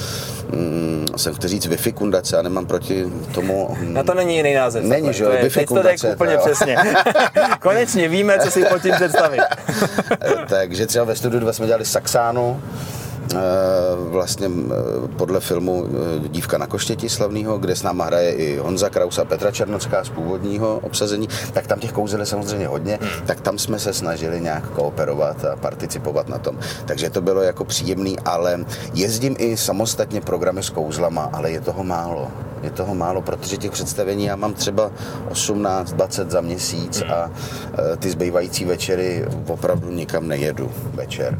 mm, 0.53 1.07
jsem 1.17 1.35
chtěl 1.35 1.51
říct, 1.51 1.67
wifikundace, 1.67 2.37
já 2.37 2.43
nemám 2.43 2.67
proti 2.67 3.07
tomu... 3.35 3.77
Na 3.81 4.03
to 4.03 4.15
není 4.15 4.37
jiný 4.37 4.55
název. 4.55 4.85
Není, 4.85 5.13
že 5.13 5.25
jo, 5.25 5.31
to 5.31 5.37
je, 5.37 5.51
teď 5.51 5.69
to 6.01 6.09
úplně 6.09 6.39
přesně. 6.39 6.77
Konečně 7.61 8.09
víme, 8.09 8.39
co 8.39 8.51
si 8.51 8.65
pod 8.65 8.83
tím 8.83 8.95
představit. 8.95 9.41
Takže 10.49 10.87
třeba 10.87 11.05
ve 11.05 11.17
studiu 11.17 11.41
2 11.41 11.53
jsme 11.53 11.67
dělali 11.67 11.85
Saxánu, 11.85 12.63
eh, 12.63 13.06
vlastně 13.97 14.47
eh, 14.47 15.09
podle 15.17 15.41
filmu 15.41 15.87
eh, 15.87 16.29
Dívka 16.29 16.59
na 16.59 16.67
koštěti 16.67 17.09
slavného, 17.09 17.59
kde 17.59 17.77
s 17.77 17.83
náma 17.83 18.05
hraje 18.05 18.33
i 18.33 18.57
Honza 18.57 18.91
Kraus 18.91 19.19
a 19.19 19.25
Petra 19.25 19.51
Černocká 19.51 20.05
z 20.05 20.09
původního 20.09 20.79
obsazení, 20.83 21.29
tak 21.53 21.67
tam 21.67 21.79
těch 21.79 21.93
kouzel 21.93 22.21
je 22.21 22.27
samozřejmě 22.27 22.67
hodně, 22.67 22.99
tak 23.27 23.41
tam 23.41 23.59
jsme 23.59 23.79
se 23.79 23.93
snažili 23.93 24.41
nějak 24.41 24.71
kooperovat 24.71 25.45
a 25.45 25.57
participovat 25.57 26.29
na 26.29 26.39
tom. 26.39 26.59
Takže 26.85 27.11
to 27.11 27.21
bylo 27.21 27.43
jako 27.43 27.65
příjemný, 27.65 28.19
ale 28.19 28.65
jezdím 28.95 29.37
i 29.39 29.57
samostatně 29.57 30.21
programy 30.21 30.63
s 30.63 30.71
kouzlama, 30.71 31.31
ale 31.33 31.51
je 31.51 31.61
toho 31.61 31.85
málo. 31.85 32.31
Je 32.63 32.71
toho 32.71 32.95
málo, 32.95 33.23
protože 33.23 33.57
těch 33.57 33.71
představení 33.71 34.25
já 34.25 34.37
mám 34.37 34.55
třeba 34.55 34.91
18-20 35.31 36.31
za 36.31 36.41
měsíc 36.41 37.03
a 37.03 37.31
eh, 37.33 37.97
ty 37.97 38.11
zbývající 38.11 38.65
večery 38.65 39.25
opravdu 39.47 39.91
nikam 39.91 40.29
nejedu 40.29 40.71
večer. 40.95 41.39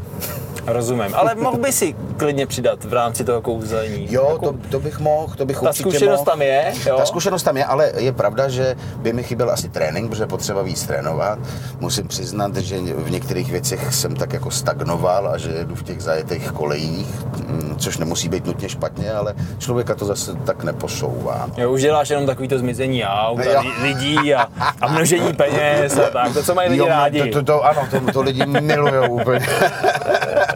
Rozumím, 0.67 1.15
ale 1.15 1.35
mohl 1.35 1.57
by 1.59 1.73
si 1.73 1.95
klidně 2.17 2.47
přidat 2.47 2.85
v 2.85 2.93
rámci 2.93 3.25
toho 3.25 3.43
kouzelní. 3.43 4.07
Jo, 4.11 4.39
to, 4.43 4.55
to 4.71 4.81
bych 4.81 4.99
mohl, 5.01 5.35
to 5.37 5.47
bych 5.47 5.57
Ta 5.61 5.63
určitě 5.69 5.83
zkušenost 5.91 6.19
mohl. 6.19 6.31
tam 6.31 6.43
je, 6.43 6.73
jo? 6.87 6.97
Ta 6.99 7.07
zkušenost 7.07 7.43
tam 7.43 7.57
je, 7.57 7.65
ale 7.65 7.93
je 7.97 8.13
pravda, 8.13 8.49
že 8.49 8.77
by 8.97 9.13
mi 9.13 9.23
chyběl 9.23 9.51
asi 9.51 9.69
trénink, 9.69 10.11
protože 10.11 10.27
potřeba 10.27 10.63
víc 10.63 10.87
trénovat. 10.87 11.39
Musím 11.81 12.09
přiznat, 12.09 12.57
že 12.57 12.77
v 12.81 13.11
některých 13.11 13.51
věcech 13.53 13.95
jsem 13.95 14.15
tak 14.17 14.33
jako 14.33 14.51
stagnoval 14.51 15.29
a 15.29 15.39
že 15.39 15.51
jedu 15.51 15.75
v 15.75 15.83
těch 15.83 16.03
zajetých 16.03 16.51
kolejích, 16.53 17.07
mm, 17.47 17.75
což 17.79 17.99
nemusí 17.99 18.29
být 18.29 18.47
nutně 18.47 18.69
špatně, 18.69 19.13
ale 19.13 19.35
člověka 19.59 19.95
to 19.95 20.05
zase 20.05 20.35
tak 20.35 20.65
neposouvá. 20.65 21.49
Jo, 21.57 21.71
už 21.73 21.83
děláš 21.83 22.11
jenom 22.11 22.27
takový 22.27 22.49
to 22.49 22.59
zmizení 22.59 23.05
aut 23.05 23.41
a 23.57 23.61
li- 23.61 23.83
lidí 23.83 24.35
a, 24.35 24.49
a 24.81 24.89
množení 24.89 25.33
peněz 25.33 25.99
a 25.99 26.11
tak, 26.11 26.33
to, 26.33 26.43
co 26.43 26.55
mají 26.55 26.69
lidi 26.71 26.81
Jo, 26.81 26.87
rádi. 26.89 27.31
To, 27.31 27.39
to, 27.39 27.43
to, 27.45 27.65
ano, 27.65 27.89
to, 27.91 28.13
to 28.13 28.23
lidi 28.23 28.47
milujou 28.47 29.09
úplně. 29.21 29.47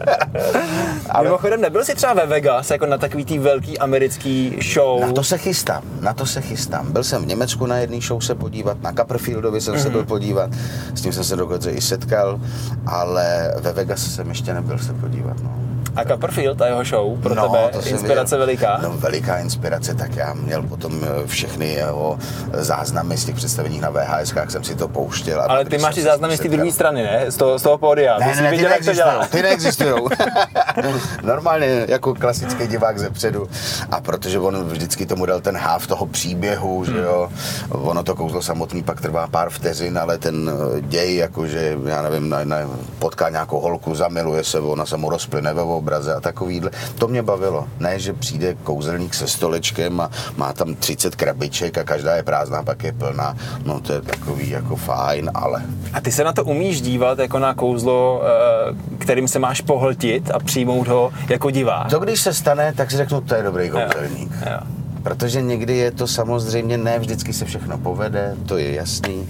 Ale... 1.09 1.23
Mimochodem, 1.23 1.61
nebyl 1.61 1.85
jsi 1.85 1.95
třeba 1.95 2.13
ve 2.13 2.25
Vegas, 2.25 2.71
jako 2.71 2.85
na 2.85 2.97
takový 2.97 3.25
tý 3.25 3.39
velký 3.39 3.79
americký 3.79 4.57
show? 4.73 5.01
Na 5.01 5.11
to 5.11 5.23
se 5.23 5.37
chystám, 5.37 5.83
na 6.01 6.13
to 6.13 6.25
se 6.25 6.41
chystám. 6.41 6.91
Byl 6.91 7.03
jsem 7.03 7.23
v 7.23 7.27
Německu 7.27 7.65
na 7.65 7.77
jedné 7.77 8.01
show 8.01 8.21
se 8.21 8.35
podívat, 8.35 8.81
na 8.81 8.93
Copperfieldovi 8.93 9.61
jsem 9.61 9.79
se 9.79 9.89
byl 9.89 10.05
podívat, 10.05 10.49
s 10.95 11.01
tím 11.01 11.13
jsem 11.13 11.23
se 11.23 11.35
dokonce 11.35 11.71
i 11.71 11.81
setkal, 11.81 12.39
ale 12.85 13.53
ve 13.59 13.73
Vegas 13.73 14.15
jsem 14.15 14.29
ještě 14.29 14.53
nebyl 14.53 14.77
se 14.77 14.93
podívat. 14.93 15.37
No. 15.43 15.70
A 15.95 16.05
Copperfield 16.05 16.61
a 16.61 16.65
jeho 16.67 16.83
show 16.83 17.19
pro 17.21 17.35
No, 17.35 17.49
tebe, 17.49 17.69
to 17.71 17.87
inspirace 17.87 18.35
viděl. 18.35 18.45
veliká? 18.45 18.79
No, 18.83 18.89
veliká 18.97 19.37
inspirace, 19.37 19.95
tak 19.95 20.15
já 20.15 20.33
měl 20.33 20.61
potom 20.63 21.01
eh, 21.03 21.27
všechny 21.27 21.73
jeho 21.73 22.19
záznamy 22.53 23.17
z 23.17 23.25
těch 23.25 23.35
představení 23.35 23.79
na 23.79 23.89
VHS, 23.89 24.33
jak 24.35 24.51
jsem 24.51 24.63
si 24.63 24.75
to 24.75 24.87
pouštěl. 24.87 25.41
Ale 25.41 25.65
ty 25.65 25.77
máš 25.77 25.97
i 25.97 26.01
záznamy 26.01 26.37
z 26.37 26.39
té 26.39 26.47
druhé 26.49 26.71
strany, 26.71 27.03
ne? 27.03 27.25
Z 27.31 27.35
toho, 27.37 27.59
z 27.59 27.61
toho 27.61 27.77
pódia. 27.77 28.17
Ne, 28.19 28.29
Ty 28.29 28.35
ne, 28.35 28.41
ne, 28.41 28.49
ty 28.49 28.55
viděl, 28.55 28.71
jak 28.71 28.85
to 28.85 29.27
ty 29.37 29.41
neexistují. 29.43 29.93
Normálně 31.23 31.85
jako 31.87 32.13
klasický 32.15 32.67
divák 32.67 32.99
ze 32.99 33.09
předu. 33.09 33.47
A 33.91 34.01
protože 34.01 34.39
on 34.39 34.63
vždycky 34.63 35.05
tomu 35.05 35.25
dal 35.25 35.41
ten 35.41 35.57
háv 35.57 35.87
toho 35.87 36.05
příběhu, 36.05 36.85
že 36.85 36.97
jo, 36.97 37.29
ono 37.69 38.03
to 38.03 38.15
kouzlo 38.15 38.41
samotný 38.41 38.83
pak 38.83 39.01
trvá 39.01 39.27
pár 39.27 39.49
vteřin, 39.49 39.97
ale 39.97 40.17
ten 40.17 40.51
eh, 40.77 40.81
děj, 40.81 41.15
jakože, 41.15 41.77
já 41.85 42.01
nevím, 42.01 42.29
na, 42.29 42.43
na, 42.43 42.57
potká 42.99 43.29
nějakou 43.29 43.59
holku, 43.59 43.95
zamiluje 43.95 44.43
se, 44.43 44.59
ona 44.59 44.85
se 44.85 44.97
mu 44.97 45.09
rozplyne 45.09 45.53
ve 45.53 45.61
obraze 45.81 46.13
a 46.13 46.19
takovýhle, 46.21 46.71
to 46.97 47.07
mě 47.07 47.23
bavilo. 47.23 47.67
Ne, 47.79 47.99
že 47.99 48.13
přijde 48.13 48.55
kouzelník 48.63 49.13
se 49.13 49.27
stolečkem 49.27 50.01
a 50.01 50.09
má 50.37 50.53
tam 50.53 50.75
30 50.75 51.15
krabiček 51.15 51.77
a 51.77 51.83
každá 51.83 52.15
je 52.15 52.23
prázdná, 52.23 52.63
pak 52.63 52.83
je 52.83 52.93
plná. 52.93 53.35
No 53.65 53.79
to 53.81 53.93
je 53.93 54.01
takový 54.01 54.49
jako 54.49 54.75
fajn, 54.75 55.31
ale 55.33 55.61
A 55.93 56.01
ty 56.01 56.11
se 56.11 56.23
na 56.23 56.33
to 56.33 56.43
umíš 56.43 56.81
dívat 56.81 57.19
jako 57.19 57.39
na 57.39 57.53
kouzlo, 57.53 58.21
eh, 58.23 58.97
kterým 58.97 59.27
se 59.27 59.39
máš 59.39 59.61
pohltit 59.61 60.31
a 60.31 60.39
přijmout 60.39 60.87
ho 60.87 61.11
jako 61.29 61.49
divák? 61.49 61.89
To, 61.89 61.99
když 61.99 62.21
se 62.21 62.33
stane, 62.33 62.73
tak 62.77 62.91
si 62.91 62.97
řeknu, 62.97 63.21
to 63.21 63.35
je 63.35 63.43
dobrý 63.43 63.69
kouzelník. 63.69 64.31
Jo. 64.45 64.80
Protože 65.03 65.41
někdy 65.41 65.77
je 65.77 65.91
to 65.91 66.07
samozřejmě, 66.07 66.77
ne 66.77 66.99
vždycky 66.99 67.33
se 67.33 67.45
všechno 67.45 67.77
povede, 67.77 68.35
to 68.45 68.57
je 68.57 68.73
jasný. 68.73 69.27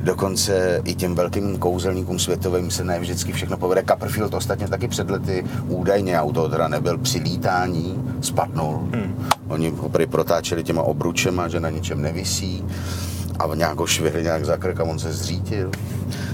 Dokonce 0.00 0.82
i 0.84 0.94
těm 0.94 1.14
velkým 1.14 1.58
kouzelníkům 1.58 2.18
světovým 2.18 2.70
se 2.70 2.84
ne 2.84 3.00
vždycky 3.00 3.32
všechno 3.32 3.56
povede. 3.56 3.84
Copperfield 3.88 4.34
ostatně 4.34 4.68
taky 4.68 4.88
před 4.88 5.10
lety 5.10 5.44
údajně, 5.68 6.18
toho 6.34 6.48
teda 6.48 6.68
nebyl, 6.68 6.98
při 6.98 7.18
lítání 7.18 8.02
spadnul. 8.20 8.88
Hmm. 8.92 9.28
Oni 9.48 9.70
ho 9.70 9.88
protáčeli 10.06 10.64
těma 10.64 10.82
obručema, 10.82 11.48
že 11.48 11.60
na 11.60 11.70
ničem 11.70 12.02
nevisí 12.02 12.64
a 13.50 13.54
nějakou 13.54 13.86
švihli 13.86 14.22
nějak 14.22 14.44
za 14.44 14.56
krk 14.56 14.80
a 14.80 14.84
on 14.84 14.98
se 14.98 15.12
zřítil. 15.12 15.70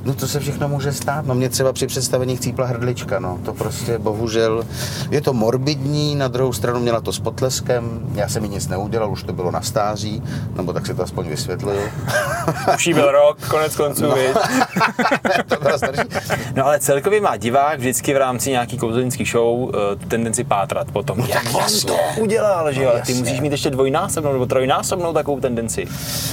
No 0.05 0.15
to 0.15 0.29
se 0.29 0.41
všechno 0.41 0.69
může 0.69 0.93
stát. 0.93 1.27
No 1.27 1.35
mě 1.35 1.49
třeba 1.49 1.73
při 1.73 1.87
představení 1.87 2.37
chcípla 2.37 2.67
hrdlička, 2.67 3.19
no 3.19 3.39
to 3.45 3.55
prostě 3.55 3.99
bohužel 3.99 4.65
je 5.11 5.21
to 5.21 5.33
morbidní, 5.33 6.15
na 6.15 6.29
druhou 6.29 6.53
stranu 6.53 6.81
měla 6.81 7.01
to 7.01 7.13
s 7.13 7.19
potleskem, 7.19 8.01
já 8.15 8.29
jsem 8.29 8.43
mi 8.43 8.49
nic 8.49 8.69
neudělal, 8.69 9.11
už 9.11 9.23
to 9.23 9.33
bylo 9.33 9.51
na 9.51 9.61
stáří, 9.61 10.23
nebo 10.57 10.73
tak 10.73 10.87
si 10.87 10.95
to 10.95 11.03
aspoň 11.03 11.29
vysvětluju. 11.29 11.81
Už 12.75 12.87
jí 12.87 12.95
byl 12.95 13.13
rok, 13.13 13.49
konec 13.49 13.77
konců, 13.77 14.03
no. 14.03 14.15
to 15.71 15.79
starší. 15.79 16.09
No 16.55 16.67
ale 16.67 16.81
celkově 16.81 17.21
má 17.21 17.37
divák 17.37 17.79
vždycky 17.79 18.15
v 18.15 18.17
rámci 18.17 18.51
nějaký 18.51 18.79
kouzelnický 18.79 19.25
show 19.25 19.71
eh, 19.75 19.97
tu 19.97 20.09
tendenci 20.09 20.45
pátrat 20.45 20.91
potom. 20.93 21.19
jak 21.19 21.55
on 21.55 21.63
to 21.87 21.97
udělal, 22.21 22.73
že 22.73 22.83
jo? 22.83 22.91
Ale 22.91 23.03
ty 23.03 23.15
musíš 23.15 23.41
mít 23.41 23.53
ještě 23.53 23.71
dvojnásobnou 23.71 24.33
nebo 24.33 24.47
trojnásobnou 24.47 25.13
takovou 25.13 25.41
tendenci. 25.41 25.87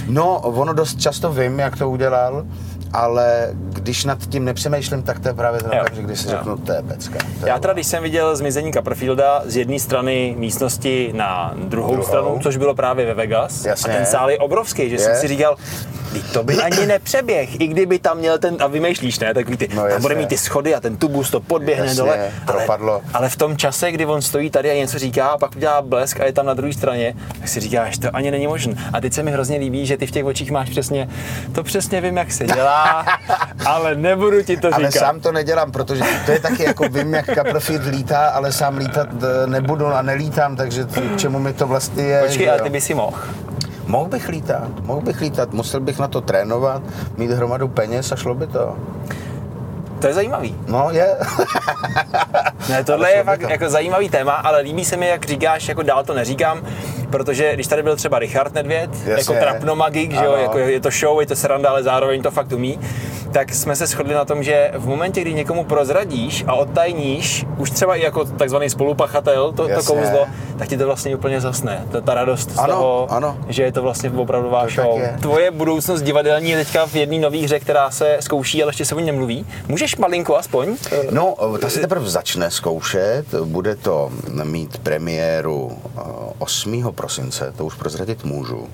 No, 0.08 0.40
ono 0.66 0.74
dost 0.74 1.00
často 1.00 1.32
vím, 1.32 1.60
jak 1.60 1.78
to 1.78 1.90
udělal, 1.90 2.46
ale 2.94 3.50
když 3.54 4.06
nad 4.06 4.18
tím 4.30 4.46
nepřemýšlím, 4.46 5.04
tak 5.04 5.20
to 5.20 5.28
je 5.28 5.34
právě 5.34 5.60
ten 5.64 5.80
okamžik, 5.82 6.06
kdy 6.06 6.16
si 6.16 6.28
Jo. 6.28 6.32
řeknu, 6.38 6.58
to 6.58 6.72
je 6.72 6.82
pecka. 6.82 7.20
To 7.40 7.46
je 7.46 7.50
Já 7.50 7.60
teda, 7.60 7.74
když 7.74 7.88
jsem 7.88 8.04
viděl 8.04 8.36
zmizení 8.36 8.74
Copperfielda 8.74 9.42
z 9.46 9.56
jedné 9.58 9.80
strany 9.80 10.36
místnosti 10.38 11.12
na 11.16 11.54
druhou, 11.56 11.92
Druhou. 11.92 12.08
stranu, 12.08 12.40
což 12.44 12.58
bylo 12.58 12.76
právě 12.76 13.06
ve 13.06 13.14
Vegas, 13.14 13.66
Jasně. 13.66 13.94
a 13.94 13.96
ten 13.98 14.06
sál 14.06 14.30
je 14.30 14.38
obrovský, 14.38 14.90
že 14.90 15.00
jsem 15.00 15.12
Je. 15.12 15.18
si 15.20 15.28
říkal, 15.28 15.56
"Vždyť 16.12 16.34
to 16.34 16.44
by 16.44 16.56
ani 16.56 16.86
nepřeběh, 16.88 17.62
i 17.62 17.68
kdyby 17.68 18.00
tam 18.00 18.18
měl 18.18 18.38
ten, 18.38 18.58
a 18.60 18.68
vymýšlíš, 18.68 19.20
ne, 19.20 19.34
takový 19.34 19.58
ty, 19.58 19.68
No, 19.76 19.84
tam 19.90 20.02
bude 20.02 20.16
mít 20.16 20.30
ty 20.30 20.38
schody 20.38 20.76
a 20.76 20.80
ten 20.80 20.98
tubus 20.98 21.32
to 21.32 21.40
podběhne 21.40 21.86
Jasně, 21.86 21.98
dole, 21.98 22.32
ale, 22.48 22.58
propadlo. 22.58 23.02
ale 23.14 23.30
v 23.30 23.36
tom 23.36 23.58
čase, 23.58 23.92
kdy 23.92 24.06
on 24.06 24.22
stojí 24.22 24.50
tady 24.50 24.72
a 24.72 24.76
něco 24.76 25.00
říká 25.00 25.28
a 25.28 25.38
pak 25.38 25.56
udělá 25.56 25.82
blesk 25.82 26.20
a 26.20 26.26
je 26.26 26.34
tam 26.34 26.46
na 26.46 26.54
druhé 26.54 26.74
straně, 26.74 27.16
tak 27.40 27.48
si 27.48 27.60
říkáš, 27.60 27.98
to 27.98 28.08
ani 28.16 28.32
není 28.32 28.48
možné. 28.48 28.74
A 28.94 29.02
teď 29.02 29.14
se 29.14 29.24
mi 29.24 29.32
hrozně 29.32 29.58
líbí, 29.58 29.86
že 29.86 29.98
ty 29.98 30.08
v 30.08 30.12
těch 30.12 30.26
očích 30.26 30.52
máš 30.52 30.70
přesně, 30.70 31.10
to 31.52 31.64
přesně 31.64 32.02
vím, 32.02 32.18
jak 32.18 32.32
se 32.32 32.46
dělá, 32.46 32.75
ale 33.66 33.96
nebudu 33.96 34.44
ti 34.44 34.58
to 34.58 34.68
Ale 34.74 34.92
říkat. 34.92 35.00
sám 35.06 35.20
to 35.20 35.32
nedělám, 35.32 35.72
protože 35.72 36.04
to 36.26 36.32
je 36.32 36.40
taky 36.40 36.64
jako 36.64 36.84
vím, 36.90 37.14
jak 37.14 37.26
Copperfield 37.26 37.86
lítá, 37.86 38.28
ale 38.28 38.52
sám 38.52 38.78
lítat 38.78 39.08
eh, 39.24 39.48
nebudu 39.48 39.86
a 39.88 40.02
nelítám, 40.02 40.56
takže 40.56 40.86
to, 40.86 41.02
k 41.02 41.18
čemu 41.18 41.40
mi 41.40 41.54
to 41.54 41.68
vlastně 41.68 42.04
je. 42.04 42.24
Počkej, 42.24 42.50
ale 42.50 42.62
ty 42.62 42.70
by 42.70 42.82
si 42.82 42.94
mohl. 42.94 43.18
Mohl 43.88 44.10
bych 44.10 44.28
lítat, 44.30 44.68
mohl 44.84 45.02
bych 45.02 45.22
lítat, 45.22 45.54
musel 45.54 45.80
bych 45.80 46.00
na 46.00 46.08
to 46.08 46.22
trénovat, 46.22 46.82
mít 47.18 47.32
hromadu 47.32 47.68
peněz 47.68 48.12
a 48.12 48.16
šlo 48.16 48.36
by 48.36 48.48
to. 48.48 48.76
To 50.00 50.08
je 50.08 50.14
zajímavý. 50.14 50.56
No 50.68 50.88
je. 50.92 51.18
Ne, 52.70 52.84
tohle 52.84 53.12
je 53.12 53.24
fakt 53.24 53.42
to. 53.42 53.50
jako 53.50 53.70
zajímavý 53.70 54.10
téma, 54.10 54.34
ale 54.34 54.62
líbí 54.62 54.86
se 54.86 54.98
mi, 54.98 55.08
jak 55.08 55.26
říkáš, 55.26 55.68
jako 55.68 55.82
dál 55.84 56.04
to 56.04 56.14
neříkám, 56.14 56.62
protože 57.10 57.54
když 57.54 57.68
tady 57.68 57.84
byl 57.84 57.96
třeba 57.96 58.20
Richard 58.20 58.54
Nedvěd, 58.54 58.90
Jasně. 58.94 59.12
jako 59.12 59.34
trapnomagik, 59.34 60.12
že 60.12 60.26
jo, 60.26 60.34
jako 60.34 60.58
je 60.58 60.80
to 60.80 60.90
show, 60.90 61.20
je 61.20 61.26
to 61.28 61.36
sranda, 61.36 61.70
ale 61.70 61.84
zároveň 61.84 62.22
to 62.22 62.32
fakt 62.32 62.52
umí, 62.52 62.80
tak 63.32 63.54
jsme 63.54 63.76
se 63.76 63.88
shodli 63.88 64.14
na 64.14 64.26
tom, 64.26 64.44
že 64.44 64.72
v 64.76 64.88
momentě, 64.88 65.22
kdy 65.22 65.34
někomu 65.34 65.64
prozradíš 65.64 66.44
a 66.48 66.54
odtajníš, 66.54 67.46
už 67.58 67.72
třeba 67.72 67.96
i 67.96 68.02
jako 68.02 68.26
takzvaný 68.26 68.70
spolupachatel, 68.70 69.52
to, 69.52 69.64
to 69.64 69.70
Jasně. 69.70 69.96
kouzlo, 69.96 70.26
tak 70.58 70.68
ti 70.68 70.78
to 70.78 70.86
vlastně 70.86 71.16
úplně 71.16 71.42
zasne. 71.42 71.86
Ta, 71.92 72.02
ta 72.02 72.14
radost 72.14 72.52
z 72.52 72.58
Ano, 72.58 72.74
toho, 72.74 73.08
ano. 73.12 73.38
že 73.48 73.64
je 73.64 73.72
to 73.72 73.82
vlastně 73.82 74.10
opravdová 74.12 74.64
To 74.64 74.70
show. 74.70 75.02
Tvoje 75.22 75.52
budoucnost 75.52 76.02
divadelní 76.02 76.50
je 76.50 76.58
teďka 76.58 76.86
v 76.88 76.96
jedné 76.96 77.18
nové 77.20 77.38
hře, 77.38 77.60
která 77.60 77.92
se 77.92 78.18
zkouší, 78.20 78.64
ale 78.64 78.70
ještě 78.70 78.86
se 78.86 78.96
o 78.96 79.00
ní 79.00 79.06
nemluví. 79.06 79.46
Můžeš 79.68 79.96
malinko 79.98 80.38
aspoň? 80.38 80.76
No, 81.12 81.36
ta 81.62 81.70
se 81.70 81.80
teprve 81.80 82.10
začne 82.10 82.52
zkoušet, 82.52 83.26
bude 83.44 83.76
to 83.76 84.12
mít 84.44 84.78
premiéru 84.78 85.72
eh, 85.98 86.02
8. 86.40 86.92
prosince, 86.96 87.54
to 87.58 87.66
už 87.66 87.76
prozradit 87.76 88.24
můžu. 88.24 88.68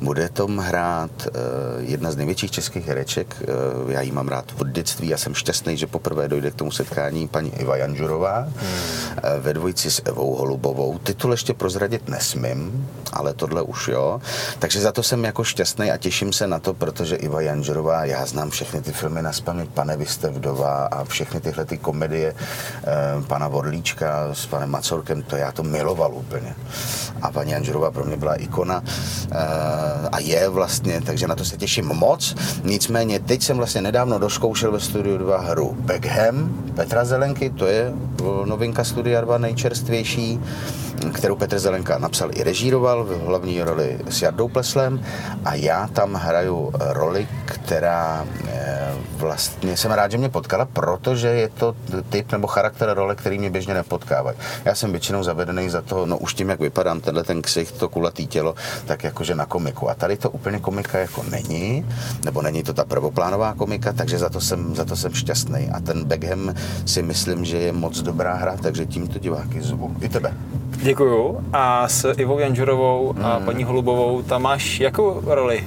Bude 0.00 0.28
tom 0.28 0.58
hrát 0.58 1.10
eh, 1.26 1.30
jedna 1.78 2.10
z 2.12 2.16
největších 2.16 2.50
českých 2.50 2.86
hereček, 2.86 3.36
eh, 3.42 3.46
já 3.92 4.00
ji 4.00 4.12
mám 4.12 4.28
rád 4.28 4.44
od 4.60 4.68
dětství, 4.68 5.08
já 5.08 5.16
jsem 5.16 5.34
šťastný, 5.34 5.76
že 5.76 5.86
poprvé 5.86 6.28
dojde 6.28 6.50
k 6.50 6.54
tomu 6.54 6.70
setkání 6.70 7.28
paní 7.28 7.52
Iva 7.60 7.76
Janžurová 7.76 8.46
eh, 8.48 9.38
ve 9.40 9.52
dvojici 9.54 9.90
s 9.90 10.02
Evou 10.04 10.34
Holubovou. 10.34 10.98
Titul 11.20 11.32
ještě 11.32 11.54
prozradit 11.54 12.08
nesmím, 12.08 12.88
ale 13.12 13.34
tohle 13.34 13.62
už 13.62 13.88
jo. 13.88 14.20
Takže 14.58 14.80
za 14.80 14.92
to 14.92 15.02
jsem 15.02 15.24
jako 15.24 15.44
šťastný 15.44 15.90
a 15.90 15.96
těším 15.96 16.32
se 16.32 16.46
na 16.46 16.58
to, 16.58 16.74
protože 16.74 17.16
Iva 17.16 17.40
Janžerová, 17.40 18.04
já 18.04 18.26
znám 18.26 18.50
všechny 18.50 18.80
ty 18.80 18.92
filmy 18.92 19.22
na 19.22 19.32
spaměť, 19.32 19.68
Pane 19.68 19.96
vdova 20.30 20.86
a 20.86 21.04
všechny 21.04 21.40
tyhle 21.40 21.64
ty 21.64 21.78
komedie 21.78 22.34
eh, 22.34 22.86
pana 23.26 23.48
Vorlíčka 23.48 24.28
s 24.32 24.46
panem 24.46 24.70
Macorkem, 24.70 25.22
to 25.22 25.36
já 25.36 25.52
to 25.52 25.62
miloval 25.62 26.14
úplně. 26.14 26.54
A 27.22 27.30
paní 27.30 27.50
Janžerová 27.52 27.90
pro 27.90 28.04
mě 28.04 28.16
byla 28.16 28.34
ikona 28.34 28.82
eh, 28.84 29.36
a 30.12 30.18
je 30.18 30.48
vlastně, 30.48 31.00
takže 31.00 31.26
na 31.26 31.34
to 31.34 31.44
se 31.44 31.56
těším 31.56 31.86
moc. 31.86 32.34
Nicméně 32.64 33.20
teď 33.20 33.42
jsem 33.42 33.56
vlastně 33.56 33.82
nedávno 33.82 34.18
doskoušel 34.18 34.72
ve 34.72 34.80
Studiu 34.80 35.18
2 35.18 35.40
hru 35.40 35.76
Beckham 35.80 36.62
Petra 36.74 37.04
Zelenky, 37.04 37.50
to 37.50 37.66
je 37.66 37.92
eh, 37.92 38.46
novinka 38.46 38.84
Studia 38.84 39.20
2 39.20 39.38
nejčerstvější 39.38 40.40
kterou 41.12 41.36
Petr 41.36 41.58
Zelenka 41.58 41.98
napsal 41.98 42.30
i 42.32 42.42
režíroval 42.42 43.04
v 43.04 43.26
hlavní 43.26 43.62
roli 43.62 43.98
s 44.08 44.22
Jardou 44.22 44.48
Pleslem 44.48 45.04
a 45.44 45.54
já 45.54 45.86
tam 45.86 46.14
hraju 46.14 46.72
roli, 46.78 47.28
která 47.44 48.26
eh, 48.48 48.92
vlastně 49.16 49.76
jsem 49.76 49.90
rád, 49.90 50.10
že 50.10 50.18
mě 50.18 50.28
potkala, 50.28 50.64
protože 50.64 51.28
je 51.28 51.48
to 51.48 51.74
typ 52.10 52.32
nebo 52.32 52.46
charakter 52.46 52.94
role, 52.94 53.14
který 53.16 53.38
mě 53.38 53.50
běžně 53.50 53.74
nepotkávají. 53.74 54.36
Já 54.64 54.74
jsem 54.74 54.90
většinou 54.90 55.22
zavedený 55.22 55.68
za 55.68 55.82
to, 55.82 56.06
no 56.06 56.18
už 56.18 56.34
tím, 56.34 56.48
jak 56.48 56.60
vypadám, 56.60 57.00
tenhle 57.00 57.24
ten 57.24 57.42
ksicht, 57.42 57.78
to 57.78 57.88
kulatý 57.88 58.26
tělo, 58.26 58.54
tak 58.86 59.04
jakože 59.04 59.34
na 59.34 59.46
komiku. 59.46 59.90
A 59.90 59.94
tady 59.94 60.16
to 60.16 60.30
úplně 60.30 60.58
komika 60.58 60.98
jako 60.98 61.22
není, 61.30 61.86
nebo 62.24 62.42
není 62.42 62.62
to 62.62 62.72
ta 62.72 62.84
prvoplánová 62.84 63.54
komika, 63.54 63.92
takže 63.92 64.18
za 64.18 64.28
to 64.28 64.40
jsem, 64.40 64.74
za 64.76 64.84
to 64.84 64.96
jsem 64.96 65.14
šťastný. 65.14 65.70
A 65.70 65.80
ten 65.80 66.04
Beckham 66.04 66.54
si 66.86 67.02
myslím, 67.02 67.44
že 67.44 67.58
je 67.58 67.72
moc 67.72 68.02
dobrá 68.02 68.34
hra, 68.34 68.56
takže 68.62 68.86
tímto 68.86 69.18
diváky 69.18 69.62
zvu. 69.62 69.96
I 70.00 70.08
tebe. 70.08 70.34
Děkuju. 70.94 71.40
A 71.52 71.88
s 71.88 72.12
Ivou 72.16 72.38
Janžurovou 72.38 73.14
a 73.22 73.36
Hmm. 73.36 73.46
paní 73.46 73.64
Holubovou 73.64 74.22
tam 74.22 74.42
máš 74.42 74.80
jakou 74.80 75.22
roli? 75.24 75.64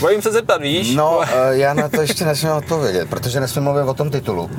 Bojím 0.00 0.22
se 0.22 0.32
zeptat, 0.32 0.60
víš? 0.62 0.94
No, 0.94 1.20
eh, 1.32 1.56
já 1.56 1.74
na 1.74 1.88
to 1.88 2.00
ještě 2.00 2.24
nesmím 2.24 2.52
odpovědět, 2.52 3.10
protože 3.10 3.40
nesmím 3.40 3.64
mluvit 3.64 3.82
o 3.82 3.94
tom 3.94 4.10
titulu. 4.10 4.50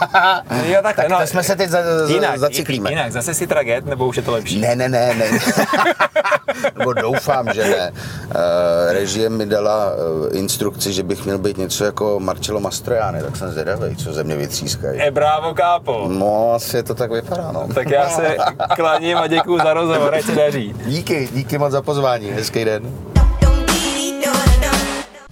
jo, 0.66 0.78
tak, 0.82 0.96
tak 0.96 1.08
no, 1.08 1.20
to 1.20 1.26
jsme 1.26 1.42
se 1.42 1.56
teď 1.56 1.70
za, 1.70 1.78
za, 2.06 2.14
jinak, 2.14 2.38
zaciklíme. 2.38 2.90
Jinak, 2.90 3.12
zase 3.12 3.34
si 3.34 3.46
traget, 3.46 3.86
nebo 3.86 4.06
už 4.06 4.16
je 4.16 4.22
to 4.22 4.32
lepší? 4.32 4.60
Ne, 4.60 4.76
ne, 4.76 4.88
ne, 4.88 5.14
ne. 5.14 5.30
Nebo 6.78 6.92
doufám, 6.92 7.54
že 7.54 7.64
ne. 7.64 7.90
Uh, 7.90 8.92
režie 8.92 9.28
mi 9.28 9.46
dala 9.46 9.92
uh, 9.94 10.36
instrukci, 10.36 10.92
že 10.92 11.02
bych 11.02 11.24
měl 11.24 11.38
být 11.38 11.56
něco 11.58 11.84
jako 11.84 12.20
Marcello 12.20 12.60
Mastroianni, 12.60 13.22
tak 13.22 13.36
jsem 13.36 13.50
zvědavý, 13.50 13.96
co 13.96 14.12
ze 14.12 14.24
mě 14.24 14.36
vytřískají. 14.36 15.00
E 15.00 15.10
bravo, 15.10 15.54
kápo. 15.54 16.08
No, 16.08 16.52
asi 16.54 16.82
to 16.82 16.94
tak 16.94 17.12
vypadá, 17.12 17.52
no. 17.52 17.68
Tak 17.74 17.90
já 17.90 18.08
se 18.08 18.36
klaním 18.76 19.16
a 19.16 19.26
děkuju 19.26 19.58
za 19.58 19.74
rozhovor, 19.74 20.14
ať 20.14 20.24
se 20.24 20.34
daří. 20.34 20.74
Díky, 20.86 21.28
díky 21.32 21.58
moc 21.58 21.72
za 21.72 21.82
pozvání, 21.82 22.30
hezký 22.30 22.64
den. 22.64 23.15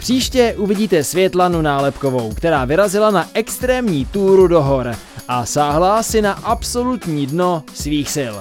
Příště 0.05 0.55
uvidíte 0.59 1.05
Světlanu 1.05 1.63
Nálepkovou, 1.63 2.35
která 2.35 2.65
vyrazila 2.65 3.11
na 3.11 3.29
extrémní 3.35 4.05
túru 4.05 4.49
do 4.49 4.63
hor 4.63 4.97
a 5.29 5.47
sáhla 5.47 6.03
si 6.03 6.23
na 6.23 6.33
absolutní 6.33 7.27
dno 7.27 7.65
svých 7.75 8.11
sil. 8.17 8.35